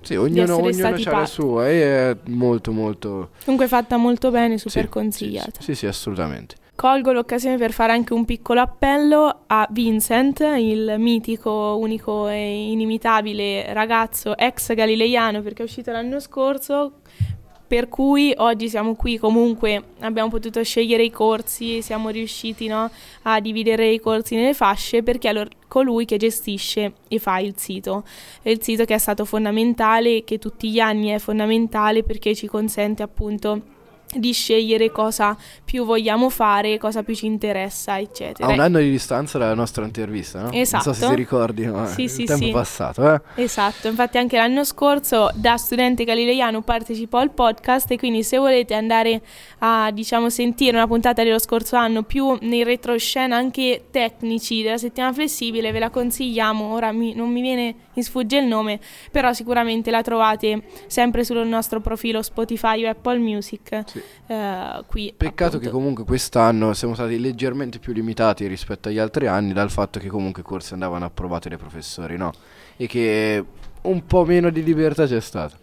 sì, 0.00 0.16
ognuno, 0.16 0.56
ognuno 0.56 0.86
ha 0.86 1.10
la 1.10 1.26
sua 1.26 1.68
e 1.68 2.10
è 2.10 2.16
molto 2.26 2.72
molto... 2.72 3.30
Comunque 3.44 3.68
fatta 3.68 3.96
molto 3.96 4.30
bene, 4.30 4.58
super 4.58 4.84
sì, 4.84 4.88
consigliata. 4.88 5.60
Sì, 5.60 5.62
sì, 5.62 5.74
sì, 5.74 5.86
assolutamente. 5.86 6.56
Colgo 6.76 7.12
l'occasione 7.12 7.56
per 7.56 7.72
fare 7.72 7.92
anche 7.92 8.12
un 8.12 8.24
piccolo 8.24 8.60
appello 8.60 9.44
a 9.46 9.66
Vincent, 9.70 10.40
il 10.40 10.96
mitico, 10.98 11.76
unico 11.80 12.28
e 12.28 12.70
inimitabile 12.70 13.72
ragazzo 13.72 14.36
ex 14.36 14.74
galileiano 14.74 15.40
perché 15.40 15.62
è 15.62 15.64
uscito 15.64 15.92
l'anno 15.92 16.18
scorso 16.18 17.00
per 17.66 17.88
cui 17.88 18.32
oggi 18.36 18.68
siamo 18.68 18.94
qui 18.94 19.18
comunque, 19.18 19.82
abbiamo 20.00 20.28
potuto 20.28 20.62
scegliere 20.62 21.02
i 21.02 21.10
corsi, 21.10 21.82
siamo 21.82 22.10
riusciti 22.10 22.66
no, 22.66 22.90
a 23.22 23.40
dividere 23.40 23.90
i 23.90 24.00
corsi 24.00 24.34
nelle 24.36 24.54
fasce 24.54 25.02
perché 25.02 25.30
è 25.30 25.46
colui 25.66 26.04
che 26.04 26.16
gestisce 26.16 26.92
e 27.08 27.18
fa 27.18 27.38
il 27.38 27.54
sito. 27.56 28.04
È 28.42 28.50
il 28.50 28.62
sito 28.62 28.84
che 28.84 28.94
è 28.94 28.98
stato 28.98 29.24
fondamentale, 29.24 30.24
che 30.24 30.38
tutti 30.38 30.70
gli 30.70 30.78
anni 30.78 31.08
è 31.08 31.18
fondamentale 31.18 32.02
perché 32.02 32.34
ci 32.34 32.46
consente 32.46 33.02
appunto 33.02 33.73
di 34.16 34.32
scegliere 34.32 34.90
cosa 34.90 35.36
più 35.64 35.84
vogliamo 35.84 36.28
fare, 36.30 36.78
cosa 36.78 37.02
più 37.02 37.14
ci 37.14 37.26
interessa, 37.26 37.98
eccetera. 37.98 38.48
A 38.48 38.52
un 38.52 38.60
anno 38.60 38.78
di 38.78 38.90
distanza 38.90 39.38
dalla 39.38 39.54
nostra 39.54 39.84
intervista, 39.84 40.42
no? 40.42 40.50
Esatto. 40.52 40.84
Non 40.86 40.94
so 40.94 41.00
se 41.00 41.08
si 41.08 41.14
ricordi, 41.14 41.66
ma 41.66 41.86
Sì, 41.86 42.02
il 42.02 42.10
sì, 42.10 42.24
tempo 42.24 42.44
sì. 42.44 42.50
passato, 42.50 43.14
eh? 43.14 43.20
Esatto, 43.42 43.88
infatti 43.88 44.18
anche 44.18 44.36
l'anno 44.36 44.64
scorso 44.64 45.30
da 45.34 45.56
studente 45.56 46.04
galileiano 46.04 46.62
partecipò 46.62 47.18
al 47.18 47.30
podcast 47.30 47.90
e 47.90 47.98
quindi 47.98 48.22
se 48.22 48.36
volete 48.38 48.74
andare 48.74 49.22
a 49.58 49.90
diciamo 49.92 50.28
sentire 50.30 50.76
una 50.76 50.86
puntata 50.86 51.22
dello 51.22 51.38
scorso 51.38 51.76
anno 51.76 52.02
più 52.02 52.36
nei 52.42 52.62
retroscena 52.64 53.36
anche 53.36 53.84
tecnici 53.90 54.62
della 54.62 54.78
settimana 54.78 55.12
flessibile 55.12 55.72
ve 55.72 55.78
la 55.78 55.90
consigliamo, 55.90 56.72
ora 56.72 56.92
mi- 56.92 57.14
non 57.14 57.30
mi 57.30 57.40
viene 57.40 57.74
in 57.94 58.02
sfugge 58.02 58.38
il 58.38 58.46
nome, 58.46 58.80
però 59.10 59.32
sicuramente 59.32 59.90
la 59.90 60.02
trovate 60.02 60.62
sempre 60.86 61.24
sul 61.24 61.46
nostro 61.46 61.80
profilo 61.80 62.22
Spotify 62.22 62.84
o 62.84 62.88
Apple 62.90 63.18
Music. 63.18 63.82
Sì. 63.86 64.02
Eh, 64.26 64.84
qui 64.86 65.14
Peccato 65.16 65.58
che 65.58 65.66
appunto. 65.66 65.76
comunque 65.76 66.04
quest'anno 66.04 66.72
siamo 66.72 66.94
stati 66.94 67.18
leggermente 67.18 67.78
più 67.78 67.92
limitati 67.92 68.46
rispetto 68.46 68.88
agli 68.88 68.98
altri 68.98 69.26
anni 69.26 69.52
dal 69.52 69.70
fatto 69.70 69.98
che 69.98 70.08
comunque 70.08 70.42
i 70.42 70.44
corsi 70.44 70.72
andavano 70.72 71.04
approvati 71.04 71.48
dai 71.48 71.58
professori, 71.58 72.16
no? 72.16 72.32
E 72.76 72.86
che 72.86 73.44
un 73.82 74.06
po' 74.06 74.24
meno 74.24 74.50
di 74.50 74.62
libertà 74.62 75.06
c'è 75.06 75.20
stata. 75.20 75.56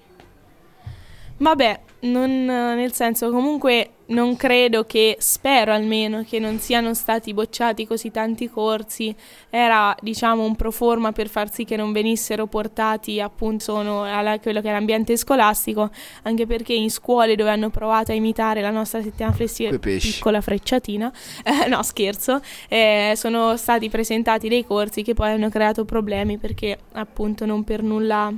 Vabbè, 1.42 1.80
non, 2.02 2.46
nel 2.46 2.94
senso 2.94 3.32
comunque 3.32 3.94
non 4.12 4.36
credo 4.36 4.86
che, 4.86 5.18
spero 5.20 5.74
almeno, 5.74 6.24
che 6.24 6.38
non 6.38 6.60
siano 6.60 6.94
stati 6.94 7.34
bocciati 7.34 7.88
così 7.88 8.12
tanti 8.12 8.48
corsi. 8.48 9.16
Era 9.50 9.96
diciamo 10.00 10.44
un 10.44 10.56
pro 10.56 10.70
forma 10.70 11.12
per 11.14 11.30
far 11.30 11.52
sì 11.52 11.66
che 11.66 11.76
non 11.76 11.92
venissero 11.92 12.46
portati 12.46 13.20
appunto 13.20 13.80
alla, 14.04 14.38
quello 14.40 14.62
che 14.62 14.70
è 14.70 14.72
l'ambiente 14.72 15.18
scolastico, 15.18 15.90
anche 16.24 16.46
perché 16.46 16.74
in 16.74 16.92
scuole 16.92 17.36
dove 17.36 17.50
hanno 17.50 17.72
provato 17.72 18.12
a 18.12 18.16
imitare 18.16 18.62
la 18.62 18.72
nostra 18.72 19.02
settimana 19.02 19.34
flessibile, 19.34 19.80
piccola 19.80 20.42
frecciatina, 20.42 21.12
eh, 21.44 21.68
no 21.68 21.82
scherzo, 21.82 22.40
eh, 22.70 23.14
sono 23.16 23.58
stati 23.58 23.90
presentati 23.90 24.48
dei 24.48 24.64
corsi 24.64 25.02
che 25.02 25.16
poi 25.16 25.32
hanno 25.32 25.50
creato 25.50 25.86
problemi 25.86 26.38
perché 26.38 26.78
appunto 26.92 27.48
non 27.48 27.64
per 27.64 27.82
nulla 27.82 28.32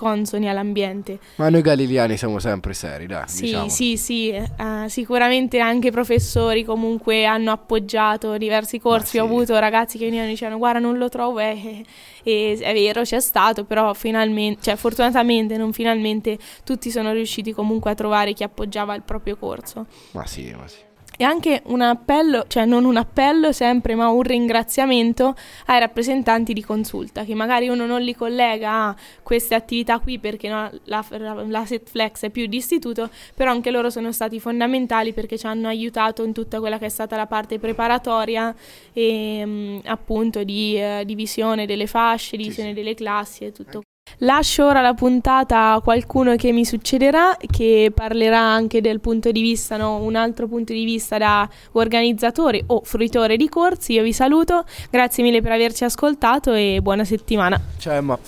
consoni 0.00 0.48
all'ambiente. 0.48 1.18
Ma 1.36 1.50
noi 1.50 1.60
galileani 1.60 2.16
siamo 2.16 2.38
sempre 2.38 2.72
seri, 2.72 3.06
dai, 3.06 3.24
Sì, 3.26 3.42
diciamo. 3.42 3.68
sì, 3.68 3.96
sì, 3.98 4.30
eh, 4.30 4.48
sicuramente 4.88 5.58
anche 5.60 5.88
i 5.88 5.90
professori 5.90 6.64
comunque 6.64 7.26
hanno 7.26 7.52
appoggiato 7.52 8.38
diversi 8.38 8.78
corsi. 8.80 9.18
Ma 9.18 9.24
Ho 9.24 9.26
sì. 9.26 9.32
avuto 9.32 9.58
ragazzi 9.58 9.98
che 9.98 10.04
venivano 10.04 10.28
e 10.28 10.32
dicevano 10.32 10.56
guarda 10.56 10.78
non 10.78 10.96
lo 10.96 11.10
trovo 11.10 11.38
e, 11.38 11.84
e 12.22 12.58
è 12.58 12.72
vero 12.72 13.02
c'è 13.02 13.20
stato, 13.20 13.64
però 13.64 13.92
finalmente, 13.92 14.62
cioè 14.62 14.76
fortunatamente 14.76 15.58
non 15.58 15.74
finalmente 15.74 16.38
tutti 16.64 16.90
sono 16.90 17.12
riusciti 17.12 17.52
comunque 17.52 17.90
a 17.90 17.94
trovare 17.94 18.32
chi 18.32 18.42
appoggiava 18.42 18.94
il 18.94 19.02
proprio 19.02 19.36
corso. 19.36 19.84
Ma 20.12 20.24
sì, 20.26 20.54
ma 20.56 20.66
sì. 20.66 20.88
E 21.20 21.24
anche 21.24 21.60
un 21.66 21.82
appello, 21.82 22.46
cioè 22.48 22.64
non 22.64 22.86
un 22.86 22.96
appello 22.96 23.52
sempre, 23.52 23.94
ma 23.94 24.08
un 24.08 24.22
ringraziamento 24.22 25.34
ai 25.66 25.78
rappresentanti 25.78 26.54
di 26.54 26.64
consulta, 26.64 27.24
che 27.24 27.34
magari 27.34 27.68
uno 27.68 27.84
non 27.84 28.00
li 28.00 28.14
collega 28.14 28.86
a 28.86 28.96
queste 29.22 29.54
attività 29.54 29.98
qui 29.98 30.18
perché 30.18 30.48
no, 30.48 30.70
la, 30.84 31.04
la, 31.46 31.66
Setflex 31.66 32.22
è 32.22 32.30
più 32.30 32.46
di 32.46 32.56
istituto, 32.56 33.10
però 33.34 33.50
anche 33.50 33.70
loro 33.70 33.90
sono 33.90 34.12
stati 34.12 34.40
fondamentali 34.40 35.12
perché 35.12 35.36
ci 35.36 35.44
hanno 35.44 35.68
aiutato 35.68 36.24
in 36.24 36.32
tutta 36.32 36.58
quella 36.58 36.78
che 36.78 36.86
è 36.86 36.88
stata 36.88 37.16
la 37.16 37.26
parte 37.26 37.58
preparatoria 37.58 38.54
e 38.94 39.44
mh, 39.44 39.80
appunto 39.84 40.42
di 40.42 40.80
eh, 40.80 41.02
divisione 41.04 41.66
delle 41.66 41.86
fasce, 41.86 42.38
divisione 42.38 42.72
delle 42.72 42.94
classi 42.94 43.44
e 43.44 43.52
tutto. 43.52 43.82
Lascio 44.22 44.66
ora 44.66 44.82
la 44.82 44.92
puntata 44.92 45.72
a 45.72 45.80
qualcuno 45.80 46.36
che 46.36 46.52
mi 46.52 46.66
succederà, 46.66 47.38
che 47.50 47.90
parlerà 47.94 48.38
anche 48.38 48.82
del 48.82 49.00
punto 49.00 49.30
di 49.30 49.40
vista, 49.40 49.78
no? 49.78 49.96
un 49.96 50.14
altro 50.14 50.46
punto 50.46 50.74
di 50.74 50.84
vista 50.84 51.16
da 51.16 51.48
organizzatore 51.72 52.62
o 52.66 52.82
fruitore 52.84 53.36
di 53.36 53.48
corsi. 53.48 53.94
Io 53.94 54.02
vi 54.02 54.12
saluto, 54.12 54.64
grazie 54.90 55.22
mille 55.22 55.40
per 55.40 55.52
averci 55.52 55.84
ascoltato 55.84 56.52
e 56.52 56.80
buona 56.82 57.04
settimana. 57.04 57.58
Ciao 57.78 57.94
Emma. 57.94 58.18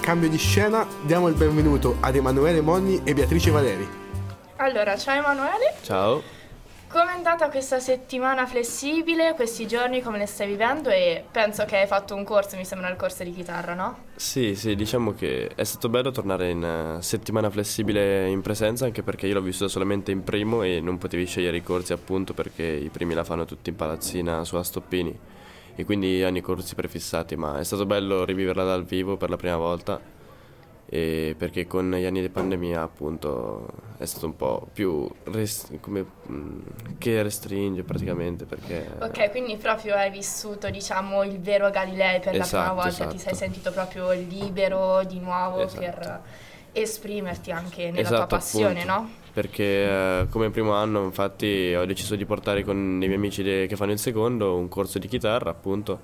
Cambio 0.00 0.28
di 0.28 0.38
scena, 0.38 0.84
diamo 1.02 1.28
il 1.28 1.34
benvenuto 1.34 1.96
ad 2.00 2.16
Emanuele 2.16 2.60
Monni 2.60 3.00
e 3.04 3.14
Beatrice 3.14 3.50
Valeri. 3.52 3.88
Allora, 4.56 4.96
ciao 4.96 5.16
Emanuele, 5.16 5.74
Ciao. 5.82 6.35
Come 6.88 7.12
è 7.12 7.14
andata 7.14 7.48
questa 7.48 7.80
settimana 7.80 8.46
flessibile, 8.46 9.34
questi 9.34 9.66
giorni 9.66 10.00
come 10.00 10.18
le 10.18 10.26
stai 10.26 10.46
vivendo? 10.46 10.88
E 10.88 11.24
penso 11.30 11.64
che 11.64 11.78
hai 11.78 11.86
fatto 11.86 12.14
un 12.14 12.24
corso, 12.24 12.56
mi 12.56 12.64
sembra 12.64 12.88
il 12.88 12.96
corso 12.96 13.24
di 13.24 13.32
chitarra, 13.32 13.74
no? 13.74 14.04
Sì, 14.14 14.54
sì, 14.54 14.74
diciamo 14.74 15.12
che 15.12 15.50
è 15.54 15.64
stato 15.64 15.88
bello 15.88 16.10
tornare 16.10 16.50
in 16.50 16.64
eh, 16.64 17.02
settimana 17.02 17.50
flessibile 17.50 18.28
in 18.28 18.40
presenza, 18.40 18.84
anche 18.84 19.02
perché 19.02 19.26
io 19.26 19.34
l'ho 19.34 19.42
vissuta 19.42 19.68
solamente 19.68 20.10
in 20.10 20.22
primo 20.24 20.62
e 20.62 20.80
non 20.80 20.98
potevi 20.98 21.26
scegliere 21.26 21.58
i 21.58 21.62
corsi 21.62 21.92
appunto 21.92 22.34
perché 22.34 22.64
i 22.64 22.88
primi 22.88 23.14
la 23.14 23.24
fanno 23.24 23.44
tutti 23.44 23.70
in 23.70 23.76
palazzina 23.76 24.44
su 24.44 24.56
Astoppini. 24.56 25.18
E 25.78 25.84
quindi 25.84 26.22
hanno 26.22 26.38
i 26.38 26.42
corsi 26.42 26.74
prefissati, 26.74 27.36
ma 27.36 27.58
è 27.58 27.64
stato 27.64 27.84
bello 27.84 28.24
riviverla 28.24 28.64
dal 28.64 28.84
vivo 28.84 29.18
per 29.18 29.28
la 29.28 29.36
prima 29.36 29.56
volta 29.56 30.14
e 30.88 31.34
perché 31.36 31.66
con 31.66 31.90
gli 31.90 32.04
anni 32.04 32.20
di 32.20 32.28
pandemia 32.28 32.80
appunto 32.80 33.66
è 33.98 34.04
stato 34.04 34.26
un 34.26 34.36
po' 34.36 34.68
più 34.72 35.08
res- 35.24 35.68
come, 35.80 36.04
mm, 36.30 36.60
che 36.98 37.22
restringe 37.22 37.82
praticamente 37.82 38.44
perché 38.44 38.86
Ok, 39.00 39.30
quindi 39.30 39.56
proprio 39.56 39.94
hai 39.96 40.10
vissuto, 40.10 40.70
diciamo, 40.70 41.24
il 41.24 41.40
vero 41.40 41.70
Galilei 41.70 42.20
per 42.20 42.36
la 42.36 42.44
Esatto, 42.44 42.62
prima 42.70 42.82
volta, 42.82 43.06
ti 43.06 43.16
esatto. 43.16 43.18
sei 43.18 43.34
sentito 43.34 43.72
proprio 43.72 44.12
libero 44.12 45.02
di 45.04 45.18
nuovo 45.18 45.60
Esatto. 45.62 45.80
per 45.80 46.20
esprimerti 46.72 47.50
anche 47.50 47.90
nella 47.90 48.00
Esatto, 48.00 48.26
tua 48.26 48.26
passione, 48.26 48.82
appunto. 48.82 49.00
no? 49.00 49.10
Perché 49.32 49.62
eh, 49.64 50.26
come 50.30 50.50
primo 50.50 50.72
anno 50.72 51.04
infatti 51.04 51.74
ho 51.74 51.84
deciso 51.84 52.16
di 52.16 52.24
portare 52.24 52.64
con 52.64 52.76
i 52.76 53.06
miei 53.06 53.14
amici 53.14 53.42
de- 53.42 53.66
che 53.66 53.76
fanno 53.76 53.92
il 53.92 53.98
secondo 53.98 54.56
un 54.56 54.68
corso 54.68 54.98
di 54.98 55.08
chitarra 55.08 55.50
appunto 55.50 56.00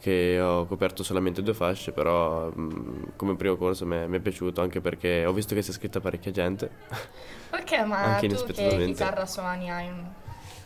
che 0.00 0.40
ho 0.40 0.66
coperto 0.66 1.02
solamente 1.02 1.42
due 1.42 1.54
fasce 1.54 1.92
però 1.92 2.48
mh, 2.48 3.12
come 3.16 3.36
primo 3.36 3.56
corso 3.56 3.86
mi 3.86 3.96
è, 3.96 4.06
mi 4.06 4.16
è 4.16 4.20
piaciuto 4.20 4.62
anche 4.62 4.80
perché 4.80 5.26
ho 5.26 5.32
visto 5.32 5.54
che 5.54 5.62
si 5.62 5.68
è 5.68 5.72
iscritta 5.72 6.00
parecchia 6.00 6.30
gente. 6.30 6.70
Ok, 7.52 7.84
ma 7.84 8.14
Anche 8.14 8.28
tu 8.28 8.46
che 8.46 8.84
chitarra 8.86 9.26
suoni 9.26 9.70
hai? 9.70 9.90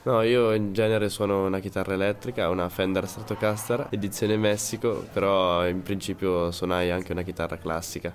No, 0.02 0.20
io 0.20 0.52
in 0.52 0.74
genere 0.74 1.08
suono 1.08 1.46
una 1.46 1.60
chitarra 1.60 1.94
elettrica, 1.94 2.50
una 2.50 2.68
Fender 2.68 3.08
Stratocaster 3.08 3.86
edizione 3.90 4.36
Messico, 4.36 5.06
però 5.10 5.66
in 5.66 5.82
principio 5.82 6.50
suonai 6.50 6.90
anche 6.90 7.12
una 7.12 7.22
chitarra 7.22 7.56
classica. 7.56 8.12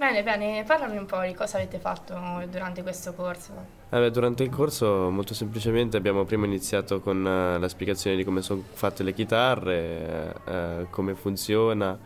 Bene, 0.00 0.22
bene, 0.22 0.64
parlami 0.66 0.96
un 0.96 1.04
po' 1.04 1.20
di 1.20 1.34
cosa 1.34 1.58
avete 1.58 1.78
fatto 1.78 2.18
durante 2.50 2.80
questo 2.80 3.12
corso. 3.12 3.52
Eh 3.90 3.98
beh, 3.98 4.10
durante 4.10 4.42
il 4.42 4.48
corso 4.48 5.10
molto 5.10 5.34
semplicemente 5.34 5.98
abbiamo 5.98 6.24
prima 6.24 6.46
iniziato 6.46 7.00
con 7.00 7.18
eh, 7.18 7.58
la 7.58 7.68
spiegazione 7.68 8.16
di 8.16 8.24
come 8.24 8.40
sono 8.40 8.64
fatte 8.72 9.02
le 9.02 9.12
chitarre, 9.12 9.76
eh, 10.46 10.52
eh, 10.52 10.86
come 10.88 11.14
funziona 11.14 11.98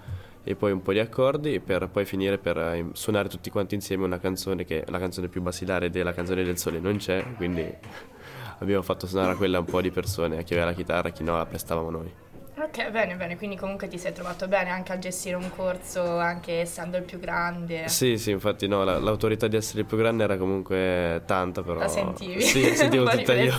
e 0.43 0.57
poi 0.57 0.73
un 0.73 0.83
po' 0.83 0.93
di 0.93 0.99
accordi 0.99 1.61
per 1.61 1.89
poi 1.89 2.05
finire 2.05 2.39
per 2.39 2.59
eh, 2.59 2.89
suonare 2.95 3.29
tutti 3.29 3.49
quanti 3.49 3.77
insieme 3.77 4.05
una 4.05 4.19
canzone 4.19 4.65
che 4.65 4.83
la 4.89 4.99
canzone 4.99 5.29
più 5.29 5.41
basilare 5.41 5.89
della 5.89 6.13
canzone 6.13 6.43
del 6.43 6.59
sole 6.59 6.81
non 6.81 6.97
c'è, 6.97 7.25
quindi 7.37 7.63
abbiamo 8.59 8.83
fatto 8.83 9.07
suonare 9.07 9.35
a 9.35 9.37
quella 9.37 9.61
un 9.61 9.67
po' 9.67 9.81
di 9.81 9.93
persone, 9.93 10.39
a 10.39 10.43
chi 10.43 10.55
aveva 10.55 10.71
la 10.71 10.75
chitarra, 10.75 11.11
a 11.11 11.13
chi 11.13 11.23
no 11.23 11.37
la 11.37 11.47
prestavamo 11.47 11.91
noi. 11.91 12.24
Ok, 12.57 12.91
bene, 12.91 13.17
bene, 13.17 13.37
quindi 13.37 13.57
comunque 13.57 13.89
ti 13.89 13.99
sei 13.99 14.13
trovato 14.13 14.47
bene 14.47 14.71
anche 14.71 14.93
a 14.93 14.99
gestire 14.99 15.35
un 15.35 15.51
corso, 15.51 16.19
anche 16.19 16.61
essendo 16.61 16.97
il 16.97 17.03
più 17.03 17.19
grande. 17.19 17.89
Sì, 17.89 18.17
sì, 18.17 18.31
infatti 18.31 18.69
no, 18.69 18.85
la- 18.85 18.99
l'autorità 19.01 19.49
di 19.49 19.57
essere 19.57 19.81
il 19.81 19.87
più 19.87 19.97
grande 19.97 20.23
era 20.23 20.37
comunque 20.37 21.23
tanta, 21.27 21.63
però... 21.63 21.81
La 21.81 21.89
sentivi? 21.89 22.41
Sì, 22.41 22.77
sentivo 22.77 23.05
tutta 23.11 23.35
io. 23.35 23.53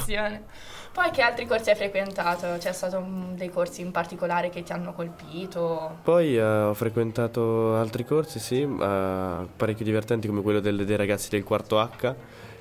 Poi 0.94 1.12
che 1.12 1.22
altri 1.22 1.46
corsi 1.46 1.70
hai 1.70 1.76
frequentato? 1.76 2.56
C'è 2.58 2.72
stato 2.72 2.98
un- 2.98 3.36
dei 3.36 3.50
corsi 3.50 3.82
in 3.82 3.92
particolare 3.92 4.50
che 4.50 4.64
ti 4.64 4.72
hanno 4.72 4.94
colpito? 4.94 5.98
Poi 6.02 6.38
eh, 6.38 6.42
ho 6.42 6.74
frequentato 6.74 7.76
altri 7.76 8.06
corsi, 8.06 8.40
sì, 8.40 8.62
eh, 8.62 9.48
parecchio 9.58 9.84
divertenti 9.84 10.28
come 10.28 10.42
quello 10.42 10.62
del- 10.62 10.86
dei 10.86 10.96
ragazzi 10.96 11.30
del 11.30 11.44
quarto 11.44 11.78
H 11.82 12.16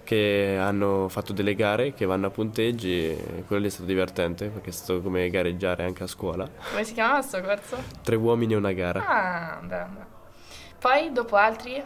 che 0.05 0.57
hanno 0.61 1.09
fatto 1.09 1.33
delle 1.33 1.55
gare 1.55 1.93
che 1.95 2.05
vanno 2.05 2.27
a 2.27 2.31
punteggi 2.31 2.93
e 3.11 3.45
quello 3.47 3.63
lì 3.63 3.69
è 3.69 3.71
stato 3.71 3.87
divertente 3.87 4.49
perché 4.49 4.71
è 4.71 4.73
stato 4.73 5.01
come 5.01 5.29
gareggiare 5.31 5.85
anche 5.85 6.03
a 6.05 6.07
scuola. 6.07 6.49
Come 6.71 6.85
si 6.85 6.93
chiamava 6.95 7.19
questo 7.19 7.41
corso? 7.41 7.77
Tre 8.03 8.15
uomini 8.17 8.53
e 8.53 8.57
una 8.57 8.73
gara. 8.73 9.05
Ah, 9.07 9.61
beh. 9.65 9.85
Poi 10.79 11.13
dopo 11.13 11.37
altri? 11.37 11.83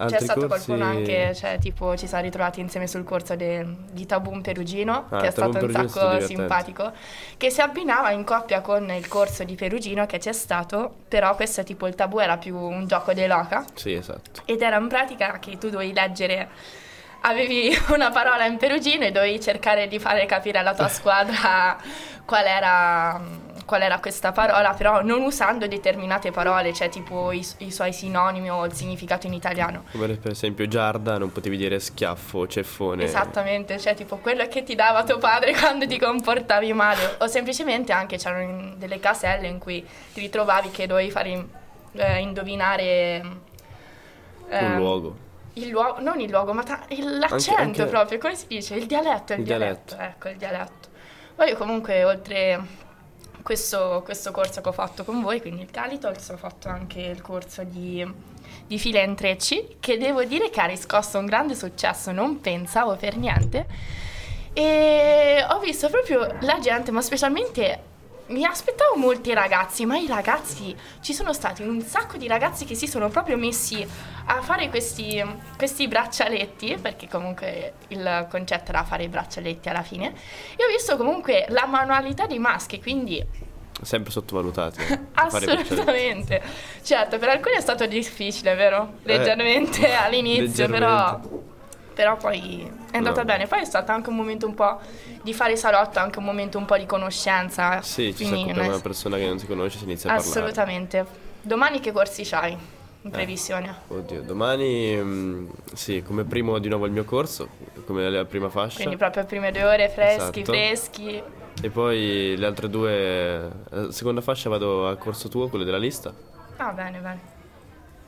Altri 0.00 0.16
C'è 0.16 0.22
stato 0.22 0.46
corsi- 0.46 0.66
qualcuno 0.66 0.88
anche, 0.88 1.34
cioè 1.34 1.58
tipo 1.58 1.96
ci 1.96 2.06
siamo 2.06 2.22
ritrovati 2.22 2.60
insieme 2.60 2.86
sul 2.86 3.02
corso 3.02 3.34
de- 3.34 3.66
di 3.90 4.06
Tabun 4.06 4.42
Perugino, 4.42 5.06
Ah, 5.08 5.18
che 5.18 5.26
è 5.26 5.30
stato 5.32 5.48
un 5.48 5.54
Perugino 5.54 5.88
stato 5.88 6.10
sacco 6.12 6.24
simpatico, 6.24 6.92
che 7.36 7.50
si 7.50 7.60
abbinava 7.60 8.12
in 8.12 8.22
coppia 8.22 8.60
con 8.60 8.88
il 8.92 9.08
corso 9.08 9.42
di 9.42 9.56
Perugino 9.56 10.06
che 10.06 10.18
c'è 10.18 10.32
stato, 10.32 10.94
però 11.08 11.34
questo 11.34 11.62
è 11.62 11.64
tipo 11.64 11.88
il 11.88 11.96
tabù 11.96 12.20
era 12.20 12.36
più 12.36 12.56
un 12.56 12.86
gioco 12.86 13.12
dei 13.12 13.26
loca. 13.26 13.64
Sì, 13.74 13.92
esatto. 13.94 14.42
Ed 14.44 14.62
era 14.62 14.76
in 14.76 14.86
pratica 14.86 15.40
che 15.40 15.58
tu 15.58 15.68
dovevi 15.68 15.92
leggere, 15.92 16.48
avevi 17.20 17.76
una 17.92 18.10
parola 18.10 18.46
in 18.46 18.56
perugino 18.56 19.04
e 19.04 19.10
dovevi 19.10 19.40
cercare 19.40 19.88
di 19.88 19.98
fare 19.98 20.26
capire 20.26 20.58
alla 20.58 20.74
tua 20.74 20.88
squadra 20.88 21.76
qual 22.24 22.44
era, 22.44 23.20
qual 23.64 23.80
era 23.80 23.98
questa 24.00 24.32
parola, 24.32 24.74
però 24.74 25.02
non 25.02 25.22
usando 25.22 25.66
determinate 25.66 26.30
parole, 26.30 26.74
cioè 26.74 26.90
tipo 26.90 27.32
i, 27.32 27.44
i 27.58 27.70
suoi 27.70 27.94
sinonimi 27.94 28.50
o 28.50 28.66
il 28.66 28.74
significato 28.74 29.26
in 29.26 29.32
italiano. 29.32 29.84
Come 29.92 30.08
per 30.16 30.32
esempio 30.32 30.68
giarda 30.68 31.16
non 31.16 31.32
potevi 31.32 31.56
dire 31.56 31.78
schiaffo, 31.80 32.46
ceffone. 32.46 33.04
Esattamente, 33.04 33.78
cioè 33.78 33.94
tipo 33.94 34.18
quello 34.18 34.46
che 34.46 34.62
ti 34.62 34.74
dava 34.74 35.04
tuo 35.04 35.16
padre 35.16 35.54
quando 35.58 35.86
ti 35.86 35.98
comportavi 35.98 36.72
male 36.74 37.16
o 37.18 37.26
semplicemente 37.26 37.92
anche 37.92 38.18
c'erano 38.18 38.74
delle 38.76 39.00
caselle 39.00 39.46
in 39.46 39.58
cui 39.58 39.82
ti 40.12 40.20
ritrovavi 40.20 40.70
che 40.70 40.86
dovevi 40.86 41.10
fare 41.10 41.46
eh, 41.92 42.18
indovinare 42.18 43.22
eh, 44.50 44.64
un 44.64 44.76
luogo. 44.76 45.26
Il 45.58 45.68
luogo, 45.68 46.00
non 46.00 46.20
il 46.20 46.30
luogo, 46.30 46.52
ma 46.52 46.62
ta- 46.62 46.84
l'accento 46.88 47.60
anche, 47.60 47.80
anche... 47.80 47.84
proprio, 47.86 48.18
come 48.18 48.34
si 48.34 48.46
dice? 48.46 48.74
Il 48.76 48.86
dialetto, 48.86 49.32
il, 49.32 49.40
il 49.40 49.44
dialetto. 49.44 49.94
dialetto. 49.94 50.16
Ecco, 50.16 50.28
il 50.28 50.36
dialetto. 50.36 50.88
Poi 51.34 51.54
comunque 51.54 52.04
oltre 52.04 52.60
questo, 53.42 54.02
questo, 54.04 54.30
corso 54.30 54.60
che 54.60 54.68
ho 54.68 54.72
fatto 54.72 55.04
con 55.04 55.22
voi, 55.22 55.40
quindi 55.40 55.62
il 55.62 55.70
Calitalks, 55.70 56.28
ho 56.28 56.36
fatto 56.36 56.68
anche 56.68 57.00
il 57.00 57.22
corso 57.22 57.64
di, 57.64 58.06
di 58.66 58.78
fila 58.78 59.00
in 59.00 59.14
trecci, 59.14 59.76
che 59.80 59.98
devo 59.98 60.24
dire 60.24 60.50
che 60.50 60.60
ha 60.60 60.66
riscosso 60.66 61.18
un 61.18 61.26
grande 61.26 61.54
successo, 61.54 62.12
non 62.12 62.40
pensavo 62.40 62.96
per 62.96 63.16
niente. 63.16 63.66
E 64.52 65.44
ho 65.48 65.58
visto 65.60 65.88
proprio 65.88 66.36
la 66.40 66.58
gente, 66.60 66.90
ma 66.90 67.00
specialmente 67.00 67.80
mi 68.28 68.44
aspettavo 68.44 68.96
molti 68.96 69.32
ragazzi, 69.32 69.84
ma 69.86 69.96
i 69.96 70.06
ragazzi, 70.06 70.74
ci 71.00 71.12
sono 71.12 71.32
stati 71.32 71.62
un 71.62 71.80
sacco 71.80 72.16
di 72.16 72.26
ragazzi 72.26 72.64
che 72.64 72.74
si 72.74 72.86
sono 72.86 73.08
proprio 73.08 73.36
messi 73.36 73.86
a 74.26 74.42
fare 74.42 74.68
questi, 74.68 75.24
questi 75.56 75.88
braccialetti, 75.88 76.78
perché 76.80 77.08
comunque 77.08 77.74
il 77.88 78.26
concetto 78.30 78.70
era 78.70 78.84
fare 78.84 79.04
i 79.04 79.08
braccialetti 79.08 79.68
alla 79.68 79.82
fine, 79.82 80.08
e 80.56 80.64
ho 80.64 80.68
visto 80.68 80.96
comunque 80.96 81.46
la 81.48 81.66
manualità 81.66 82.26
dei 82.26 82.38
maschi, 82.38 82.80
quindi 82.80 83.24
Sempre 83.80 84.10
sottovalutati. 84.10 84.80
Eh, 84.82 84.98
Assolutamente. 85.14 86.42
Certo, 86.82 87.18
per 87.18 87.28
alcuni 87.28 87.54
è 87.54 87.60
stato 87.60 87.86
difficile, 87.86 88.56
vero? 88.56 88.94
Eh, 89.04 89.16
Leggermente 89.16 89.86
eh, 89.86 89.92
all'inizio, 89.92 90.42
leggermente. 90.42 90.78
però 90.78 91.20
però 91.98 92.16
poi 92.16 92.62
è 92.92 92.96
andata 92.98 93.22
no. 93.22 93.24
bene. 93.24 93.48
Poi 93.48 93.62
è 93.62 93.64
stato 93.64 93.90
anche 93.90 94.08
un 94.08 94.14
momento 94.14 94.46
un 94.46 94.54
po' 94.54 94.78
di 95.20 95.34
fare 95.34 95.56
salotto, 95.56 95.98
anche 95.98 96.20
un 96.20 96.26
momento 96.26 96.56
un 96.56 96.64
po' 96.64 96.78
di 96.78 96.86
conoscenza. 96.86 97.82
Sì, 97.82 98.14
ci 98.14 98.24
si 98.24 98.32
accopia 98.34 98.68
una 98.68 98.78
persona 98.78 99.16
che 99.16 99.26
non 99.26 99.40
si 99.40 99.48
conosce 99.48 99.78
si 99.78 99.84
inizia 99.84 100.12
a 100.12 100.14
Assolutamente. 100.14 100.54
parlare. 100.54 100.78
Assolutamente. 100.78 101.26
Domani 101.42 101.80
che 101.80 101.90
corsi 101.90 102.22
c'hai? 102.22 102.56
In 103.00 103.10
previsione? 103.10 103.74
Eh, 103.88 103.94
oddio, 103.94 104.22
domani 104.22 104.94
mm, 104.94 105.48
sì, 105.74 106.00
come 106.04 106.22
primo 106.22 106.60
di 106.60 106.68
nuovo 106.68 106.86
il 106.86 106.92
mio 106.92 107.04
corso, 107.04 107.48
come 107.84 108.08
la 108.08 108.24
prima 108.24 108.48
fascia. 108.48 108.76
Quindi 108.76 108.96
proprio 108.96 109.24
prime 109.24 109.50
due 109.50 109.64
ore 109.64 109.88
freschi, 109.88 110.40
esatto. 110.42 110.52
freschi. 110.52 111.22
E 111.60 111.70
poi 111.70 112.36
le 112.36 112.46
altre 112.46 112.68
due, 112.68 113.50
la 113.70 113.90
seconda 113.90 114.20
fascia 114.20 114.48
vado 114.48 114.86
al 114.86 114.98
corso 114.98 115.28
tuo, 115.28 115.48
quello 115.48 115.64
della 115.64 115.78
lista. 115.78 116.14
Ah, 116.58 116.70
bene, 116.70 117.00
bene. 117.00 117.20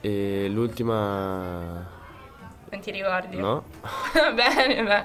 E 0.01 0.49
l'ultima 0.49 1.99
non 2.71 2.81
ti 2.81 2.91
ricordi? 2.91 3.37
No. 3.37 3.65
Bene, 4.35 4.83
beh. 4.83 5.05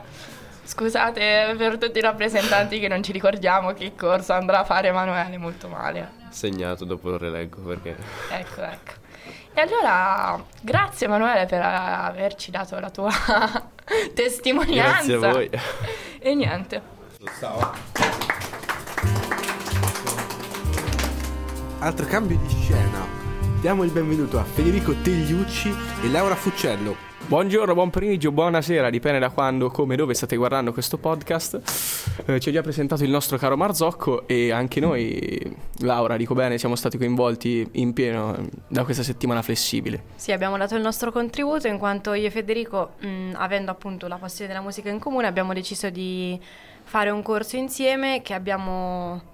Scusate 0.63 1.53
per 1.57 1.77
tutti 1.77 2.00
i 2.00 2.01
rappresentanti 2.01 2.79
che 2.79 2.88
non 2.88 3.03
ci 3.03 3.12
ricordiamo 3.12 3.74
che 3.74 3.93
corso 3.95 4.34
andrà 4.34 4.60
a 4.60 4.63
fare 4.63 4.88
Emanuele 4.88 5.38
molto 5.38 5.67
male. 5.67 6.24
Segnato, 6.29 6.86
dopo 6.86 7.10
lo 7.10 7.17
rileggo 7.17 7.62
perché... 7.62 7.95
Ecco, 8.31 8.62
ecco. 8.62 8.91
E 9.53 9.62
allora, 9.62 10.43
grazie 10.62 11.05
Emanuele 11.05 11.45
per 11.45 11.62
averci 11.62 12.51
dato 12.51 12.79
la 12.79 12.89
tua 12.89 13.12
testimonianza. 14.13 15.05
Grazie 15.05 15.13
a 15.15 15.31
voi. 15.31 15.50
E 16.19 16.36
niente. 16.36 16.81
Ciao. 17.39 17.74
Altro 21.79 22.05
cambio 22.07 22.38
di 22.38 22.50
scena. 22.50 23.05
Diamo 23.62 23.84
il 23.84 23.91
benvenuto 23.91 24.39
a 24.39 24.43
Federico 24.43 24.93
Tegliucci 24.93 25.74
e 26.03 26.10
Laura 26.10 26.36
Fuccello 26.36 27.13
Buongiorno, 27.27 27.74
buon 27.74 27.89
pomeriggio, 27.89 28.32
buonasera, 28.32 28.91
dipende 28.91 29.17
da 29.17 29.32
quando, 29.32 29.71
come, 29.71 29.95
dove 29.95 30.13
state 30.13 30.36
guardando 30.36 30.71
questo 30.71 31.00
podcast. 31.00 31.60
Eh, 32.28 32.39
ci 32.39 32.50
ha 32.50 32.52
già 32.52 32.62
presentato 32.62 33.04
il 33.04 33.10
nostro 33.10 33.38
caro 33.38 33.58
Marzocco 33.58 34.28
e 34.28 34.52
anche 34.52 34.80
noi, 34.80 35.41
Laura, 35.80 36.17
dico 36.17 36.36
bene, 36.36 36.60
siamo 36.60 36.76
stati 36.76 37.00
coinvolti 37.00 37.67
in 37.73 37.93
pieno 37.93 38.47
da 38.67 38.84
questa 38.84 39.02
settimana 39.02 39.41
flessibile. 39.41 40.04
Sì, 40.15 40.34
abbiamo 40.34 40.56
dato 40.56 40.76
il 40.76 40.84
nostro 40.84 41.12
contributo 41.12 41.67
in 41.67 41.80
quanto 41.80 42.13
io 42.13 42.28
e 42.28 42.30
Federico, 42.30 42.91
mh, 43.00 43.32
avendo 43.34 43.71
appunto 43.71 44.08
la 44.08 44.17
passione 44.17 44.52
della 44.52 44.62
musica 44.63 44.89
in 44.91 45.00
comune, 45.00 45.26
abbiamo 45.26 45.52
deciso 45.52 45.89
di 45.89 46.39
fare 46.84 47.10
un 47.10 47.23
corso 47.23 47.56
insieme 47.56 48.21
che 48.21 48.36
abbiamo 48.36 49.34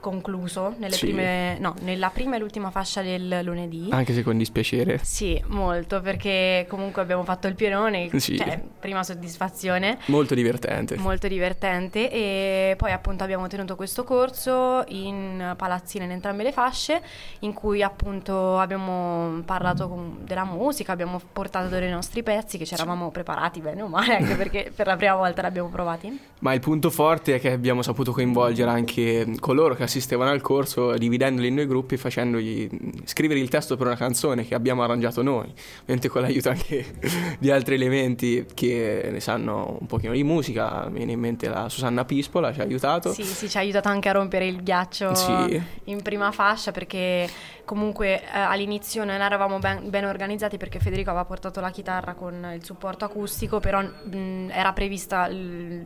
concluso 0.00 0.74
sì. 0.88 1.06
prime, 1.06 1.58
no, 1.58 1.74
nella 1.80 2.10
prima 2.10 2.36
e 2.36 2.38
l'ultima 2.38 2.70
fascia 2.70 3.02
del 3.02 3.40
lunedì. 3.42 3.88
Anche 3.90 4.12
se 4.12 4.22
con 4.22 4.36
dispiacere. 4.36 5.00
Sì, 5.02 5.42
molto, 5.48 6.00
perché 6.00 6.66
comunque 6.68 7.02
abbiamo 7.02 7.24
fatto 7.24 7.46
il 7.46 7.54
pienone, 7.54 8.08
sì. 8.18 8.36
cioè 8.36 8.60
prima 8.78 9.02
soddisfazione. 9.02 9.98
Molto 10.06 10.34
divertente. 10.34 10.96
Molto 10.96 11.28
divertente 11.28 12.10
e 12.10 12.74
poi 12.76 12.92
appunto 12.92 13.24
abbiamo 13.24 13.46
tenuto 13.46 13.76
questo 13.76 14.04
corso 14.04 14.84
in 14.88 15.54
palazzina 15.56 16.04
in 16.04 16.12
entrambe 16.12 16.42
le 16.42 16.52
fasce 16.52 17.02
in 17.40 17.52
cui 17.52 17.82
appunto 17.82 18.58
abbiamo 18.58 19.42
parlato 19.44 19.88
con, 19.88 20.18
della 20.24 20.44
musica, 20.44 20.92
abbiamo 20.92 21.20
portato 21.32 21.68
dei 21.68 21.90
nostri 21.90 22.22
pezzi 22.22 22.58
che 22.58 22.66
ci 22.66 22.74
eravamo 22.74 23.10
preparati 23.10 23.60
bene 23.60 23.82
o 23.82 23.88
male, 23.88 24.16
anche 24.16 24.34
perché 24.36 24.72
per 24.74 24.86
la 24.86 24.96
prima 24.96 25.14
volta 25.14 25.42
l'abbiamo 25.42 25.68
provati. 25.68 26.18
Ma 26.40 26.52
il 26.52 26.60
punto 26.60 26.90
forte 26.90 27.36
è 27.36 27.40
che 27.40 27.50
abbiamo 27.50 27.82
saputo 27.82 28.12
coinvolgere 28.12 28.70
anche 28.70 29.26
coloro 29.40 29.74
che 29.74 29.84
assistevano 29.88 30.30
al 30.30 30.40
corso 30.40 30.96
dividendoli 30.96 31.48
in 31.48 31.54
due 31.54 31.66
gruppi 31.66 31.94
e 31.94 31.96
facendogli 31.96 32.68
scrivere 33.04 33.40
il 33.40 33.48
testo 33.48 33.76
per 33.76 33.86
una 33.86 33.96
canzone 33.96 34.46
che 34.46 34.54
abbiamo 34.54 34.82
arrangiato 34.82 35.22
noi, 35.22 35.52
ovviamente 35.80 36.08
con 36.08 36.22
l'aiuto 36.22 36.50
anche 36.50 36.84
di 37.40 37.50
altri 37.50 37.74
elementi 37.74 38.46
che 38.54 39.08
ne 39.10 39.20
sanno 39.20 39.78
un 39.80 39.86
pochino 39.86 40.12
di 40.12 40.22
musica, 40.22 40.86
mi 40.88 40.98
viene 40.98 41.12
in 41.12 41.20
mente 41.20 41.48
la 41.48 41.68
Susanna 41.68 42.04
Pispola, 42.04 42.52
ci 42.52 42.60
ha 42.60 42.64
aiutato. 42.64 43.12
Sì, 43.12 43.24
sì, 43.24 43.48
ci 43.48 43.56
ha 43.56 43.60
aiutato 43.60 43.88
anche 43.88 44.08
a 44.08 44.12
rompere 44.12 44.46
il 44.46 44.62
ghiaccio 44.62 45.14
sì. 45.14 45.62
in 45.84 46.02
prima 46.02 46.30
fascia 46.30 46.70
perché 46.70 47.28
comunque 47.64 48.22
eh, 48.22 48.26
all'inizio 48.32 49.04
non 49.04 49.20
eravamo 49.20 49.58
ben, 49.58 49.90
ben, 49.90 50.04
organizzati 50.04 50.56
perché 50.56 50.78
Federico 50.78 51.10
aveva 51.10 51.24
portato 51.24 51.60
la 51.60 51.70
chitarra 51.70 52.14
con 52.14 52.52
il 52.54 52.64
supporto 52.64 53.04
acustico, 53.04 53.60
però 53.60 53.82
mh, 53.82 54.50
era 54.50 54.72
prevista 54.72 55.28
l, 55.28 55.84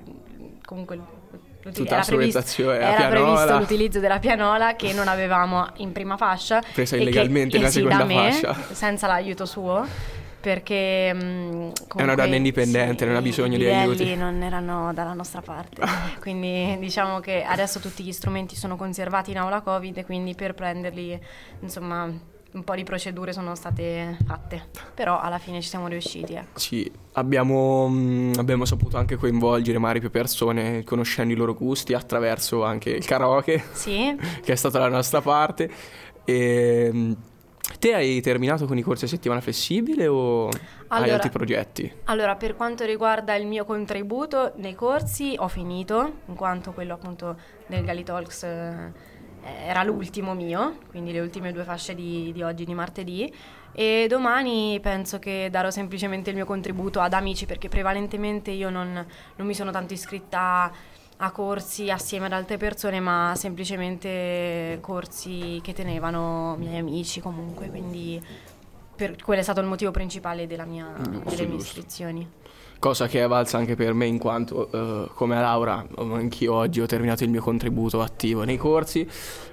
comunque 0.64 1.20
era, 1.62 2.02
previsto, 2.02 2.70
era 2.70 3.08
previsto 3.08 3.58
l'utilizzo 3.58 4.00
della 4.00 4.18
pianola 4.18 4.74
che 4.74 4.92
non 4.92 5.08
avevamo 5.08 5.68
in 5.76 5.92
prima 5.92 6.16
fascia. 6.16 6.62
Presa 6.72 6.96
illegalmente 6.96 7.56
nella 7.56 7.70
seconda 7.70 7.98
da 7.98 8.04
me, 8.04 8.32
fascia. 8.32 8.56
Senza 8.72 9.06
l'aiuto 9.06 9.46
suo. 9.46 9.86
Perché 10.42 11.14
mh, 11.14 11.72
è 11.94 12.02
una 12.02 12.16
donna 12.16 12.34
indipendente, 12.34 13.04
sì, 13.04 13.06
non 13.06 13.14
ha 13.14 13.22
bisogno 13.22 13.56
di 13.56 13.64
aiuti. 13.64 14.08
I 14.08 14.16
non 14.16 14.42
erano 14.42 14.92
dalla 14.92 15.12
nostra 15.12 15.40
parte. 15.40 15.80
quindi 16.18 16.78
diciamo 16.80 17.20
che 17.20 17.44
adesso 17.44 17.78
tutti 17.78 18.02
gli 18.02 18.10
strumenti 18.10 18.56
sono 18.56 18.74
conservati 18.74 19.30
in 19.30 19.38
aula 19.38 19.60
Covid, 19.60 20.04
quindi 20.04 20.34
per 20.34 20.54
prenderli, 20.54 21.16
insomma, 21.60 22.10
un 22.52 22.64
po' 22.64 22.74
di 22.74 22.84
procedure 22.84 23.32
sono 23.32 23.54
state 23.54 24.18
fatte, 24.26 24.68
però 24.94 25.18
alla 25.18 25.38
fine 25.38 25.60
ci 25.60 25.68
siamo 25.68 25.86
riusciti. 25.88 26.34
Ecco. 26.34 26.58
Sì, 26.58 26.90
abbiamo, 27.12 27.88
mh, 27.88 28.34
abbiamo, 28.36 28.64
saputo 28.64 28.98
anche 28.98 29.16
coinvolgere 29.16 29.78
magari 29.78 30.00
più 30.00 30.10
persone 30.10 30.84
conoscendo 30.84 31.32
i 31.32 31.36
loro 31.36 31.54
gusti 31.54 31.94
attraverso 31.94 32.64
anche 32.64 32.90
il 32.90 33.04
karaoke, 33.04 33.62
sì. 33.72 34.16
che 34.42 34.52
è 34.52 34.56
stata 34.56 34.78
la 34.78 34.88
nostra 34.88 35.20
parte. 35.20 35.70
E, 36.24 37.16
te 37.78 37.94
hai 37.94 38.20
terminato 38.20 38.66
con 38.66 38.76
i 38.76 38.82
corsi 38.82 39.06
a 39.06 39.08
settimana 39.08 39.40
flessibile 39.40 40.06
o 40.06 40.48
allora, 40.88 41.06
hai 41.06 41.10
altri 41.10 41.30
progetti? 41.30 41.92
Allora, 42.04 42.36
per 42.36 42.54
quanto 42.54 42.84
riguarda 42.84 43.34
il 43.34 43.46
mio 43.46 43.64
contributo 43.64 44.52
nei 44.56 44.74
corsi, 44.74 45.34
ho 45.38 45.48
finito, 45.48 46.18
in 46.26 46.34
quanto 46.34 46.72
quello 46.72 46.94
appunto 46.94 47.36
del 47.66 47.82
Gali 47.84 48.04
Talks 48.04 48.42
eh, 48.42 48.92
era 49.44 49.82
l'ultimo 49.82 50.34
mio, 50.34 50.78
quindi 50.90 51.12
le 51.12 51.20
ultime 51.20 51.52
due 51.52 51.64
fasce 51.64 51.94
di, 51.94 52.32
di, 52.32 52.42
oggi, 52.42 52.64
di 52.64 52.74
martedì. 52.74 53.32
E 53.72 54.06
domani 54.08 54.78
penso 54.80 55.18
che 55.18 55.48
darò 55.50 55.70
semplicemente 55.70 56.30
il 56.30 56.36
mio 56.36 56.44
contributo 56.44 57.00
ad 57.00 57.14
amici 57.14 57.46
perché 57.46 57.68
prevalentemente 57.68 58.50
io 58.50 58.68
non, 58.68 58.92
non 59.36 59.46
mi 59.46 59.54
sono 59.54 59.70
tanto 59.70 59.94
iscritta 59.94 60.70
a 61.24 61.30
corsi 61.30 61.90
assieme 61.90 62.26
ad 62.26 62.32
altre 62.32 62.56
persone, 62.56 63.00
ma 63.00 63.32
semplicemente 63.36 64.78
corsi 64.80 65.60
che 65.62 65.72
tenevano 65.72 66.56
miei 66.58 66.78
amici 66.78 67.20
comunque, 67.20 67.68
quindi 67.70 68.20
per, 68.94 69.16
quello 69.22 69.40
è 69.40 69.44
stato 69.44 69.60
il 69.60 69.66
motivo 69.66 69.90
principale 69.90 70.46
della 70.46 70.64
mia, 70.64 70.92
delle 71.24 71.46
mie 71.46 71.56
iscrizioni 71.56 72.28
cosa 72.82 73.06
che 73.06 73.22
è 73.22 73.28
valsa 73.28 73.58
anche 73.58 73.76
per 73.76 73.94
me 73.94 74.06
in 74.06 74.18
quanto 74.18 74.68
uh, 74.72 75.14
come 75.14 75.36
Laura 75.36 75.86
anch'io 75.98 76.52
oggi 76.52 76.80
ho 76.80 76.86
terminato 76.86 77.22
il 77.22 77.30
mio 77.30 77.40
contributo 77.40 78.00
attivo 78.00 78.42
nei 78.42 78.56
corsi 78.56 79.08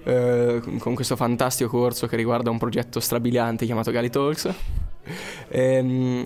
uh, 0.05 0.77
con 0.79 0.95
questo 0.95 1.15
fantastico 1.15 1.69
corso 1.69 2.07
che 2.07 2.15
riguarda 2.15 2.49
un 2.49 2.57
progetto 2.57 2.99
strabiliante 2.99 3.67
chiamato 3.67 3.91
Gali 3.91 4.09
Talks. 4.09 4.51
Ehm, 5.49 6.23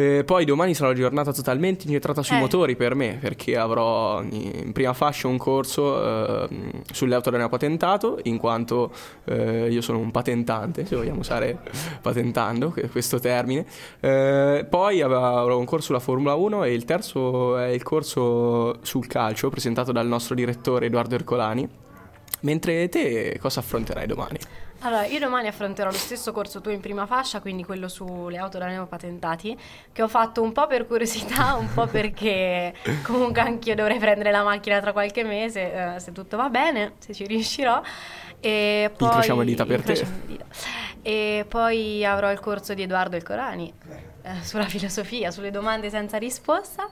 Eh, 0.00 0.24
poi 0.24 0.46
domani 0.46 0.72
sarà 0.72 0.88
una 0.90 0.98
giornata 0.98 1.30
totalmente 1.30 1.84
incentrata 1.84 2.22
sui 2.22 2.36
eh. 2.36 2.40
motori 2.40 2.74
per 2.74 2.94
me, 2.94 3.18
perché 3.20 3.58
avrò 3.58 4.22
in 4.22 4.72
prima 4.72 4.94
fascia 4.94 5.28
un 5.28 5.36
corso 5.36 6.02
eh, 6.02 6.48
sulle 6.90 7.14
auto 7.14 7.28
da 7.28 7.48
patentato, 7.50 8.18
in 8.22 8.38
quanto 8.38 8.92
eh, 9.24 9.68
io 9.70 9.82
sono 9.82 9.98
un 9.98 10.10
patentante, 10.10 10.86
se 10.86 10.96
vogliamo 10.96 11.20
usare 11.20 11.58
patentando 12.00 12.74
questo 12.90 13.18
termine. 13.18 13.66
Eh, 14.00 14.66
poi 14.68 15.02
avrò 15.02 15.58
un 15.58 15.66
corso 15.66 15.86
sulla 15.86 16.00
Formula 16.00 16.34
1 16.34 16.64
e 16.64 16.72
il 16.72 16.84
terzo 16.84 17.58
è 17.58 17.66
il 17.66 17.82
corso 17.82 18.78
sul 18.82 19.06
calcio 19.06 19.50
presentato 19.50 19.92
dal 19.92 20.06
nostro 20.06 20.34
direttore 20.34 20.86
Edoardo 20.86 21.14
Ercolani. 21.14 21.68
Mentre 22.42 22.88
te 22.88 23.36
cosa 23.38 23.60
affronterai 23.60 24.06
domani? 24.06 24.38
Allora, 24.82 25.04
io 25.04 25.18
domani 25.18 25.46
affronterò 25.46 25.90
lo 25.90 25.96
stesso 25.96 26.32
corso 26.32 26.60
tu 26.60 26.70
in 26.70 26.80
prima 26.80 27.04
fascia, 27.04 27.40
quindi 27.40 27.64
quello 27.64 27.86
sulle 27.86 28.38
auto 28.38 28.56
da 28.56 28.66
neopatentati, 28.66 29.58
che 29.92 30.02
ho 30.02 30.08
fatto 30.08 30.40
un 30.40 30.52
po' 30.52 30.66
per 30.66 30.86
curiosità, 30.86 31.54
un 31.60 31.68
po' 31.72 31.86
perché 31.86 32.72
comunque 33.02 33.42
anch'io 33.42 33.74
dovrei 33.74 33.98
prendere 33.98 34.30
la 34.30 34.42
macchina 34.42 34.80
tra 34.80 34.92
qualche 34.92 35.22
mese, 35.22 35.94
eh, 35.94 36.00
se 36.00 36.12
tutto 36.12 36.36
va 36.38 36.48
bene, 36.48 36.94
se 36.98 37.12
ci 37.12 37.26
riuscirò. 37.26 37.82
E 38.40 38.90
poi... 38.96 39.08
Incrociamo 39.08 39.44
dita 39.44 39.66
per 39.66 39.82
te. 39.82 40.06
Dita. 40.26 40.44
E 41.02 41.44
poi 41.46 42.04
avrò 42.04 42.32
il 42.32 42.40
corso 42.40 42.72
di 42.72 42.82
Edoardo 42.82 43.16
El 43.16 43.22
Corani 43.22 43.72
eh, 44.22 44.42
sulla 44.42 44.66
filosofia, 44.66 45.30
sulle 45.30 45.50
domande 45.50 45.90
senza 45.90 46.18
risposta 46.18 46.88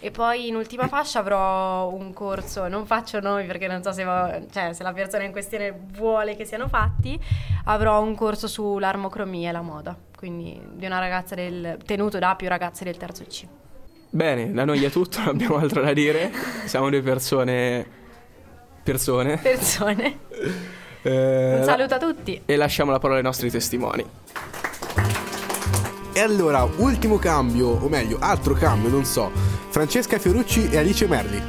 e 0.00 0.10
poi 0.10 0.48
in 0.48 0.56
ultima 0.56 0.88
fascia 0.88 1.18
avrò 1.18 1.88
un 1.88 2.12
corso, 2.12 2.68
non 2.68 2.86
faccio 2.86 3.20
nomi 3.20 3.44
perché 3.44 3.66
non 3.66 3.82
so 3.82 3.92
se, 3.92 4.04
va, 4.04 4.40
cioè, 4.50 4.72
se 4.72 4.82
la 4.82 4.92
persona 4.92 5.24
in 5.24 5.32
questione 5.32 5.72
vuole 5.92 6.36
che 6.36 6.44
siano 6.44 6.68
fatti, 6.68 7.18
avrò 7.64 8.02
un 8.02 8.14
corso 8.14 8.46
sull'armocromia 8.46 9.50
e 9.50 9.52
la 9.52 9.62
moda, 9.62 9.96
quindi 10.16 10.60
di 10.72 10.86
una 10.86 10.98
ragazza 10.98 11.34
del, 11.34 11.78
tenuto 11.84 12.18
da 12.18 12.34
più 12.34 12.48
ragazze 12.48 12.84
del 12.84 12.96
terzo 12.96 13.24
C. 13.24 13.46
Bene, 14.10 14.52
da 14.52 14.64
noi 14.64 14.84
è 14.84 14.90
tutto, 14.90 15.18
non 15.20 15.28
abbiamo 15.28 15.56
altro 15.56 15.82
da 15.82 15.92
dire, 15.92 16.30
siamo 16.64 16.90
due 16.90 17.02
persone... 17.02 18.00
Persone. 18.82 19.38
Persone. 19.38 20.18
Eh, 21.02 21.56
un 21.58 21.64
saluto 21.64 21.94
a 21.94 21.98
tutti. 21.98 22.42
E 22.44 22.56
lasciamo 22.56 22.90
la 22.90 22.98
parola 22.98 23.18
ai 23.18 23.24
nostri 23.24 23.50
testimoni. 23.50 24.04
E 26.14 26.20
allora, 26.20 26.64
ultimo 26.76 27.16
cambio, 27.16 27.68
o 27.68 27.88
meglio, 27.88 28.18
altro 28.20 28.52
cambio, 28.52 28.90
non 28.90 29.06
so. 29.06 29.30
Francesca 29.32 30.18
Fiorucci 30.18 30.68
e 30.68 30.76
Alice 30.76 31.06
Merli. 31.06 31.42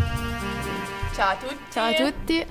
Ciao 1.14 1.32
a 1.32 1.36
tutti. 1.36 1.56
Ciao 1.70 1.90
a 1.90 1.94
tutti. 1.94 2.46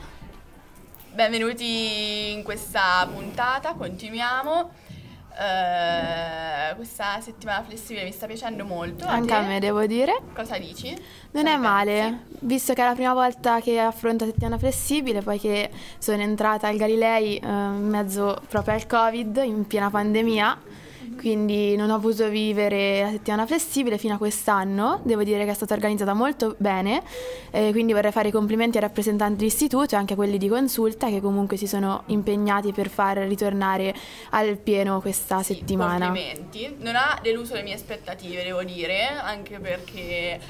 Benvenuti 1.14 2.32
in 2.32 2.42
questa 2.42 3.08
puntata, 3.10 3.72
continuiamo. 3.72 4.70
Uh, 5.30 6.76
questa 6.76 7.18
settimana 7.22 7.64
flessibile 7.66 8.04
mi 8.04 8.12
sta 8.12 8.26
piacendo 8.26 8.66
molto. 8.66 9.06
Anche 9.06 9.32
a, 9.32 9.38
a 9.38 9.46
me 9.46 9.58
devo 9.58 9.86
dire. 9.86 10.20
Cosa 10.34 10.58
dici? 10.58 10.94
Non 11.30 11.46
è 11.46 11.56
male, 11.56 12.24
visto 12.40 12.74
che 12.74 12.82
è 12.82 12.84
la 12.84 12.92
prima 12.92 13.14
volta 13.14 13.60
che 13.60 13.80
affronto 13.80 14.26
la 14.26 14.32
settimana 14.32 14.58
flessibile, 14.58 15.22
poi 15.22 15.38
che 15.38 15.70
sono 15.96 16.20
entrata 16.20 16.68
al 16.68 16.76
Galilei 16.76 17.40
uh, 17.42 17.46
in 17.46 17.88
mezzo 17.88 18.38
proprio 18.50 18.74
al 18.74 18.86
Covid, 18.86 19.40
in 19.42 19.66
piena 19.66 19.88
pandemia 19.88 20.71
quindi 21.16 21.76
non 21.76 21.90
ho 21.90 21.98
potuto 21.98 22.28
vivere 22.28 23.02
la 23.02 23.10
settimana 23.10 23.46
flessibile 23.46 23.98
fino 23.98 24.14
a 24.14 24.18
quest'anno, 24.18 25.00
devo 25.04 25.22
dire 25.22 25.44
che 25.44 25.50
è 25.50 25.54
stata 25.54 25.74
organizzata 25.74 26.14
molto 26.14 26.54
bene, 26.58 27.02
eh, 27.50 27.70
quindi 27.72 27.92
vorrei 27.92 28.12
fare 28.12 28.28
i 28.28 28.30
complimenti 28.30 28.76
ai 28.76 28.82
rappresentanti 28.82 29.36
dell'istituto 29.36 29.94
e 29.94 29.98
anche 29.98 30.12
a 30.14 30.16
quelli 30.16 30.38
di 30.38 30.48
consulta 30.48 31.08
che 31.08 31.20
comunque 31.20 31.56
si 31.56 31.66
sono 31.66 32.02
impegnati 32.06 32.72
per 32.72 32.88
far 32.88 33.18
ritornare 33.18 33.94
al 34.30 34.56
pieno 34.56 35.00
questa 35.00 35.42
sì, 35.42 35.54
settimana. 35.54 36.06
Complimenti, 36.06 36.76
non 36.80 36.96
ha 36.96 37.18
deluso 37.22 37.54
le 37.54 37.62
mie 37.62 37.74
aspettative 37.74 38.42
devo 38.42 38.62
dire, 38.62 39.08
anche 39.08 39.58
perché 39.58 40.40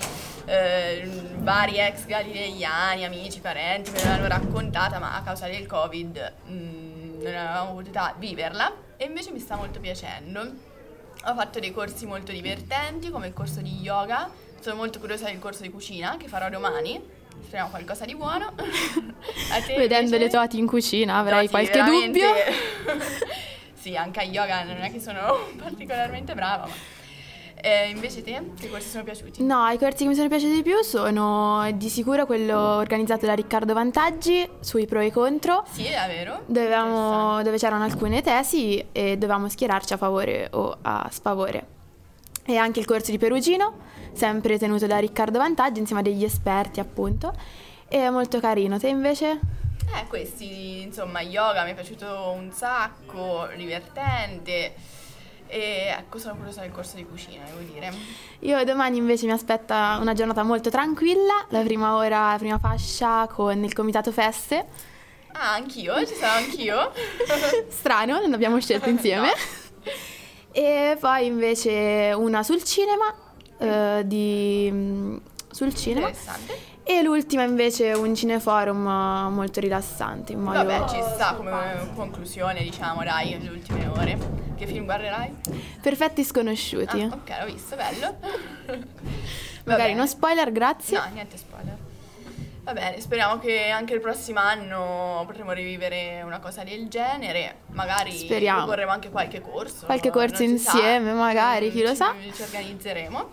eh, 0.45 1.09
vari 1.39 1.79
ex 1.79 2.07
galileiani, 2.07 3.05
amici, 3.05 3.41
parenti 3.41 3.91
me 3.91 4.03
l'hanno 4.03 4.27
raccontata, 4.27 4.99
ma 4.99 5.17
a 5.17 5.23
causa 5.23 5.47
del 5.47 5.67
Covid 5.67 6.33
mh, 6.47 6.53
mm, 6.53 7.23
non 7.23 7.35
avevamo 7.35 7.75
potuto 7.75 8.01
viverla 8.19 8.91
e 9.03 9.07
invece 9.07 9.33
mi 9.33 9.41
sta 9.41 9.57
molto 9.57 9.81
piacendo. 9.81 10.41
Ho 11.25 11.35
fatto 11.35 11.59
dei 11.59 11.73
corsi 11.73 12.07
molto 12.07 12.31
divertenti 12.31 13.11
come 13.11 13.27
il 13.27 13.33
corso 13.33 13.61
di 13.61 13.81
yoga, 13.81 14.31
sono 14.61 14.77
molto 14.77 15.01
curiosa 15.01 15.27
del 15.27 15.41
corso 15.41 15.63
di 15.63 15.71
cucina 15.71 16.17
che 16.17 16.29
farò 16.29 16.49
domani. 16.49 17.01
Speriamo 17.43 17.71
qualcosa 17.71 18.05
di 18.05 18.15
buono. 18.15 18.53
Vedendo 19.67 20.15
invece? 20.15 20.19
le 20.19 20.29
toti 20.29 20.59
in 20.59 20.67
cucina 20.67 21.17
avrai 21.17 21.45
no, 21.45 21.51
qualche 21.51 21.73
veramente... 21.73 22.21
dubbio. 22.21 23.05
sì, 23.75 23.97
anche 23.97 24.21
a 24.21 24.23
yoga 24.23 24.63
non 24.63 24.83
è 24.83 24.93
che 24.93 25.01
sono 25.01 25.49
particolarmente 25.59 26.35
brava, 26.35 26.67
ma 26.67 26.73
eh, 27.63 27.89
invece 27.91 28.23
te, 28.23 28.51
che 28.59 28.69
corsi 28.69 28.89
sono 28.89 29.05
piaciuti? 29.05 29.43
No, 29.45 29.69
i 29.69 29.79
corsi 29.79 30.03
che 30.03 30.09
mi 30.09 30.15
sono 30.15 30.29
piaciuti 30.29 30.53
di 30.53 30.63
più 30.63 30.83
sono 30.83 31.71
di 31.75 31.89
sicuro 31.89 32.27
quello 32.27 32.59
organizzato 32.59 33.25
da 33.25 33.35
Riccardo 33.35 33.73
Vantaggi 33.73 34.49
sui 34.61 34.87
pro 34.87 35.01
e 35.01 35.13
contro. 35.13 35.65
Sì, 35.71 35.85
è 35.85 36.07
vero. 36.09 36.43
Dovevamo, 36.47 37.43
dove 37.43 37.59
c'erano 37.59 37.85
alcune 37.85 38.21
tesi 38.21 38.85
e 38.91 39.17
dovevamo 39.17 39.49
schierarci 39.49 39.93
a 39.93 39.97
favore 39.97 40.49
o 40.53 40.77
a 40.83 41.09
sfavore. 41.11 41.67
E 42.45 42.57
anche 42.57 42.81
il 42.81 42.87
corso 42.87 43.13
di 43.13 43.19
Perugino, 43.19 43.79
sempre 44.13 44.59
tenuto 44.59 44.87
da 44.89 44.99
Riccardo 44.99 45.39
Vantaggi 45.39 45.79
insieme 45.79 46.01
a 46.01 46.05
degli 46.05 46.25
esperti 46.25 46.81
appunto. 46.81 47.33
E 47.87 48.11
molto 48.11 48.41
carino. 48.41 48.79
Te 48.79 48.89
invece? 48.89 49.39
Eh, 49.95 50.07
questi, 50.09 50.81
insomma, 50.81 51.21
yoga 51.21 51.65
mi 51.65 51.73
è 51.73 51.75
piaciuto 51.75 52.33
un 52.35 52.51
sacco, 52.51 53.47
divertente. 53.55 54.75
E 55.53 55.95
ecco, 55.99 56.17
sono 56.17 56.37
curiosa 56.37 56.63
del 56.63 56.71
corso 56.71 56.97
di 56.97 57.05
cucina, 57.05 57.45
devo 57.45 57.59
dire. 57.59 57.93
Io 58.39 58.65
domani 58.65 58.97
invece 58.97 59.27
mi 59.27 59.33
aspetta 59.33 59.99
una 60.01 60.15
giornata 60.15 60.43
molto 60.43 60.71
tranquilla, 60.71 61.45
la 61.51 61.61
prima 61.61 61.95
ora, 61.95 62.31
la 62.31 62.39
prima 62.39 62.59
fascia 62.59 63.27
con 63.27 63.63
il 63.63 63.75
comitato 63.75 64.13
feste. 64.13 64.67
Ah, 65.33 65.53
anch'io, 65.53 66.07
ci 66.07 66.15
sarò 66.15 66.39
anch'io. 66.39 66.91
Strano, 67.69 68.19
non 68.21 68.33
abbiamo 68.33 68.59
scelto 68.61 68.89
insieme. 68.91 69.27
No. 69.27 69.91
E 70.53 70.97
poi 70.99 71.27
invece 71.27 72.15
una 72.17 72.43
sul 72.43 72.65
cinema, 72.65 73.15
eh, 73.59 74.03
di, 74.07 74.71
mm, 74.73 75.17
sul 75.51 75.75
cinema. 75.75 76.09
Interessante. 76.09 76.71
E 76.83 77.03
l'ultima 77.03 77.43
invece 77.43 77.93
un 77.93 78.15
cineforum 78.15 79.31
molto 79.35 79.61
rilassante. 79.61 80.33
In 80.33 80.41
modo... 80.41 80.65
Vabbè, 80.65 80.89
ci 80.89 81.01
sta 81.15 81.35
come 81.35 81.91
conclusione, 81.95 82.63
diciamo, 82.63 83.05
dai, 83.05 83.39
le 83.39 83.51
ultime 83.51 83.87
ore. 83.87 84.52
Che 84.63 84.69
film 84.69 84.85
guarderai? 84.85 85.35
Perfetti 85.81 86.23
sconosciuti. 86.23 87.01
Ah, 87.01 87.07
ok, 87.07 87.39
l'ho 87.41 87.53
visto, 87.53 87.75
bello. 87.75 88.17
Magari 89.67 89.93
non 89.95 90.07
spoiler, 90.07 90.53
grazie. 90.53 90.99
No, 90.99 91.05
niente 91.13 91.37
spoiler. 91.37 91.77
Va 92.63 92.73
bene, 92.73 93.01
speriamo 93.01 93.41
che 93.41 93.71
anche 93.71 93.95
il 93.95 94.01
prossimo 94.01 94.39
anno 94.39 95.25
potremo 95.27 95.51
rivivere 95.51 96.23
una 96.23 96.39
cosa 96.39 96.63
del 96.63 96.87
genere. 96.87 97.57
Magari 97.73 98.17
speriamo. 98.17 98.59
proporremo 98.59 98.93
anche 98.93 99.11
qualche 99.11 99.41
corso. 99.41 99.85
Qualche 99.85 100.11
corso 100.11 100.45
insieme, 100.45 101.11
sa. 101.11 101.17
magari, 101.17 101.73
chi 101.73 101.83
lo 101.83 101.97
sa. 101.97 102.15
Ci 102.33 102.43
organizzeremo. 102.43 103.31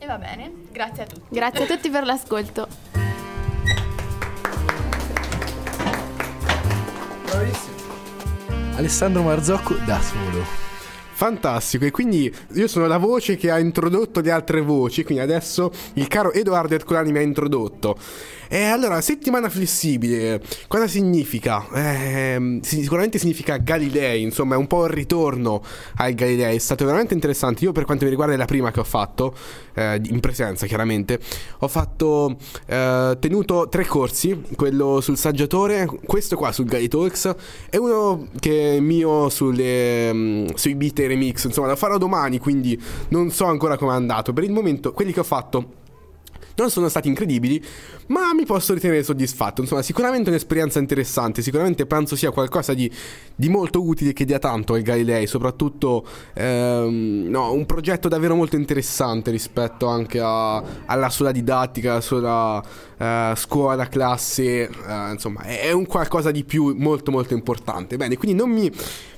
E 0.00 0.06
va 0.06 0.18
bene, 0.18 0.50
grazie 0.72 1.04
a 1.04 1.06
tutti. 1.06 1.26
Grazie 1.28 1.62
a 1.62 1.66
tutti 1.68 1.88
per 1.90 2.04
l'ascolto. 2.04 2.66
Bravissimo. 7.30 7.73
Alessandro 8.76 9.22
Marzocco 9.22 9.74
da 9.86 10.00
solo. 10.00 10.73
Fantastico, 11.16 11.84
e 11.84 11.92
quindi 11.92 12.34
io 12.54 12.66
sono 12.66 12.88
la 12.88 12.98
voce 12.98 13.36
che 13.36 13.48
ha 13.48 13.60
introdotto 13.60 14.20
le 14.20 14.32
altre 14.32 14.60
voci, 14.60 15.04
quindi 15.04 15.22
adesso 15.22 15.70
il 15.94 16.08
caro 16.08 16.32
Edoardo 16.32 16.74
Ercolani 16.74 17.12
mi 17.12 17.18
ha 17.18 17.22
introdotto. 17.22 17.96
E 18.48 18.64
allora, 18.64 19.00
settimana 19.00 19.48
flessibile, 19.48 20.40
cosa 20.68 20.86
significa? 20.86 21.66
Eh, 21.72 22.58
sicuramente 22.62 23.18
significa 23.18 23.56
Galilei, 23.56 24.22
insomma 24.22 24.54
è 24.54 24.58
un 24.58 24.66
po' 24.66 24.84
il 24.84 24.92
ritorno 24.92 25.62
al 25.96 26.14
Galilei, 26.14 26.56
è 26.56 26.58
stato 26.58 26.84
veramente 26.84 27.14
interessante. 27.14 27.64
Io 27.64 27.72
per 27.72 27.84
quanto 27.84 28.04
mi 28.04 28.10
riguarda 28.10 28.34
è 28.34 28.36
la 28.36 28.44
prima 28.44 28.70
che 28.70 28.80
ho 28.80 28.84
fatto, 28.84 29.34
eh, 29.74 30.00
in 30.04 30.20
presenza 30.20 30.66
chiaramente, 30.66 31.18
ho 31.60 31.68
fatto, 31.68 32.36
eh, 32.66 33.16
tenuto 33.18 33.68
tre 33.68 33.86
corsi, 33.86 34.42
quello 34.56 35.00
sul 35.00 35.16
saggiatore, 35.16 35.88
questo 36.04 36.36
qua 36.36 36.52
sul 36.52 36.66
Gali 36.66 36.88
Talks 36.88 37.34
e 37.70 37.78
uno 37.78 38.28
che 38.38 38.76
è 38.76 38.80
mio 38.80 39.30
sulle, 39.30 40.10
um, 40.10 40.54
sui 40.54 40.74
beat 40.74 41.02
e 41.04 41.08
remix, 41.08 41.44
insomma 41.44 41.68
lo 41.68 41.76
farò 41.76 41.98
domani, 41.98 42.38
quindi 42.38 42.80
non 43.08 43.30
so 43.30 43.46
ancora 43.46 43.76
come 43.76 43.92
è 43.92 43.96
andato. 43.96 44.32
Per 44.32 44.44
il 44.44 44.52
momento 44.52 44.92
quelli 44.92 45.12
che 45.12 45.20
ho 45.20 45.24
fatto 45.24 45.82
non 46.56 46.70
sono 46.70 46.88
stati 46.88 47.08
incredibili, 47.08 47.62
ma 48.06 48.32
mi 48.32 48.44
posso 48.44 48.74
ritenere 48.74 49.02
soddisfatto. 49.02 49.60
Insomma, 49.60 49.82
sicuramente 49.82 50.30
un'esperienza 50.30 50.78
interessante, 50.78 51.42
sicuramente 51.42 51.86
penso 51.86 52.16
sia 52.16 52.30
qualcosa 52.30 52.74
di, 52.74 52.90
di 53.34 53.48
molto 53.48 53.82
utile 53.82 54.12
che 54.12 54.24
dia 54.24 54.38
tanto 54.38 54.74
al 54.74 54.82
Galilei, 54.82 55.26
soprattutto 55.26 56.06
ehm, 56.34 57.26
no, 57.28 57.52
un 57.52 57.66
progetto 57.66 58.08
davvero 58.08 58.34
molto 58.36 58.56
interessante 58.56 59.30
rispetto 59.30 59.86
anche 59.86 60.20
a, 60.22 60.62
alla 60.86 61.10
sua 61.10 61.32
didattica, 61.32 61.92
alla 61.92 62.00
sua 62.00 62.62
eh, 62.96 63.32
scuola, 63.36 63.88
classe, 63.88 64.62
eh, 64.62 65.10
insomma, 65.10 65.42
è 65.42 65.72
un 65.72 65.86
qualcosa 65.86 66.30
di 66.30 66.44
più 66.44 66.74
molto 66.76 67.10
molto 67.10 67.34
importante. 67.34 67.96
Bene, 67.96 68.16
quindi 68.16 68.36
non 68.36 68.50
mi 68.50 68.70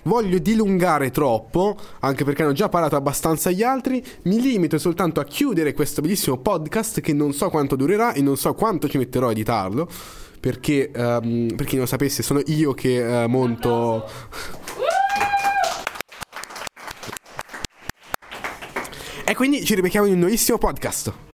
voglio 0.06 0.38
dilungare 0.38 1.10
troppo, 1.10 1.76
anche 2.00 2.24
perché 2.24 2.42
hanno 2.42 2.52
già 2.52 2.68
parlato 2.68 2.96
abbastanza 2.96 3.50
gli 3.50 3.62
altri, 3.62 4.02
mi 4.22 4.40
limito 4.40 4.78
soltanto 4.78 5.20
a 5.20 5.24
chiudere 5.24 5.74
questo 5.74 6.00
bellissimo 6.00 6.38
podcast 6.38 7.00
che 7.00 7.12
non 7.12 7.32
so 7.32 7.50
quanto 7.50 7.76
durerà 7.76 8.12
e 8.12 8.22
non 8.22 8.36
so 8.36 8.54
quanto 8.54 8.88
ci 8.88 8.98
metterò 8.98 9.28
a 9.28 9.32
editarlo. 9.32 9.88
Perché, 10.38 10.90
um, 10.94 11.48
per 11.56 11.66
chi 11.66 11.72
non 11.72 11.84
lo 11.84 11.86
sapesse, 11.86 12.22
sono 12.22 12.40
io 12.46 12.72
che 12.72 13.02
uh, 13.02 13.28
monto. 13.28 14.08
e 19.24 19.34
quindi 19.34 19.64
ci 19.64 19.74
ribecchiamo 19.74 20.06
in 20.06 20.12
un 20.12 20.18
nuovissimo 20.20 20.56
podcast. 20.56 21.35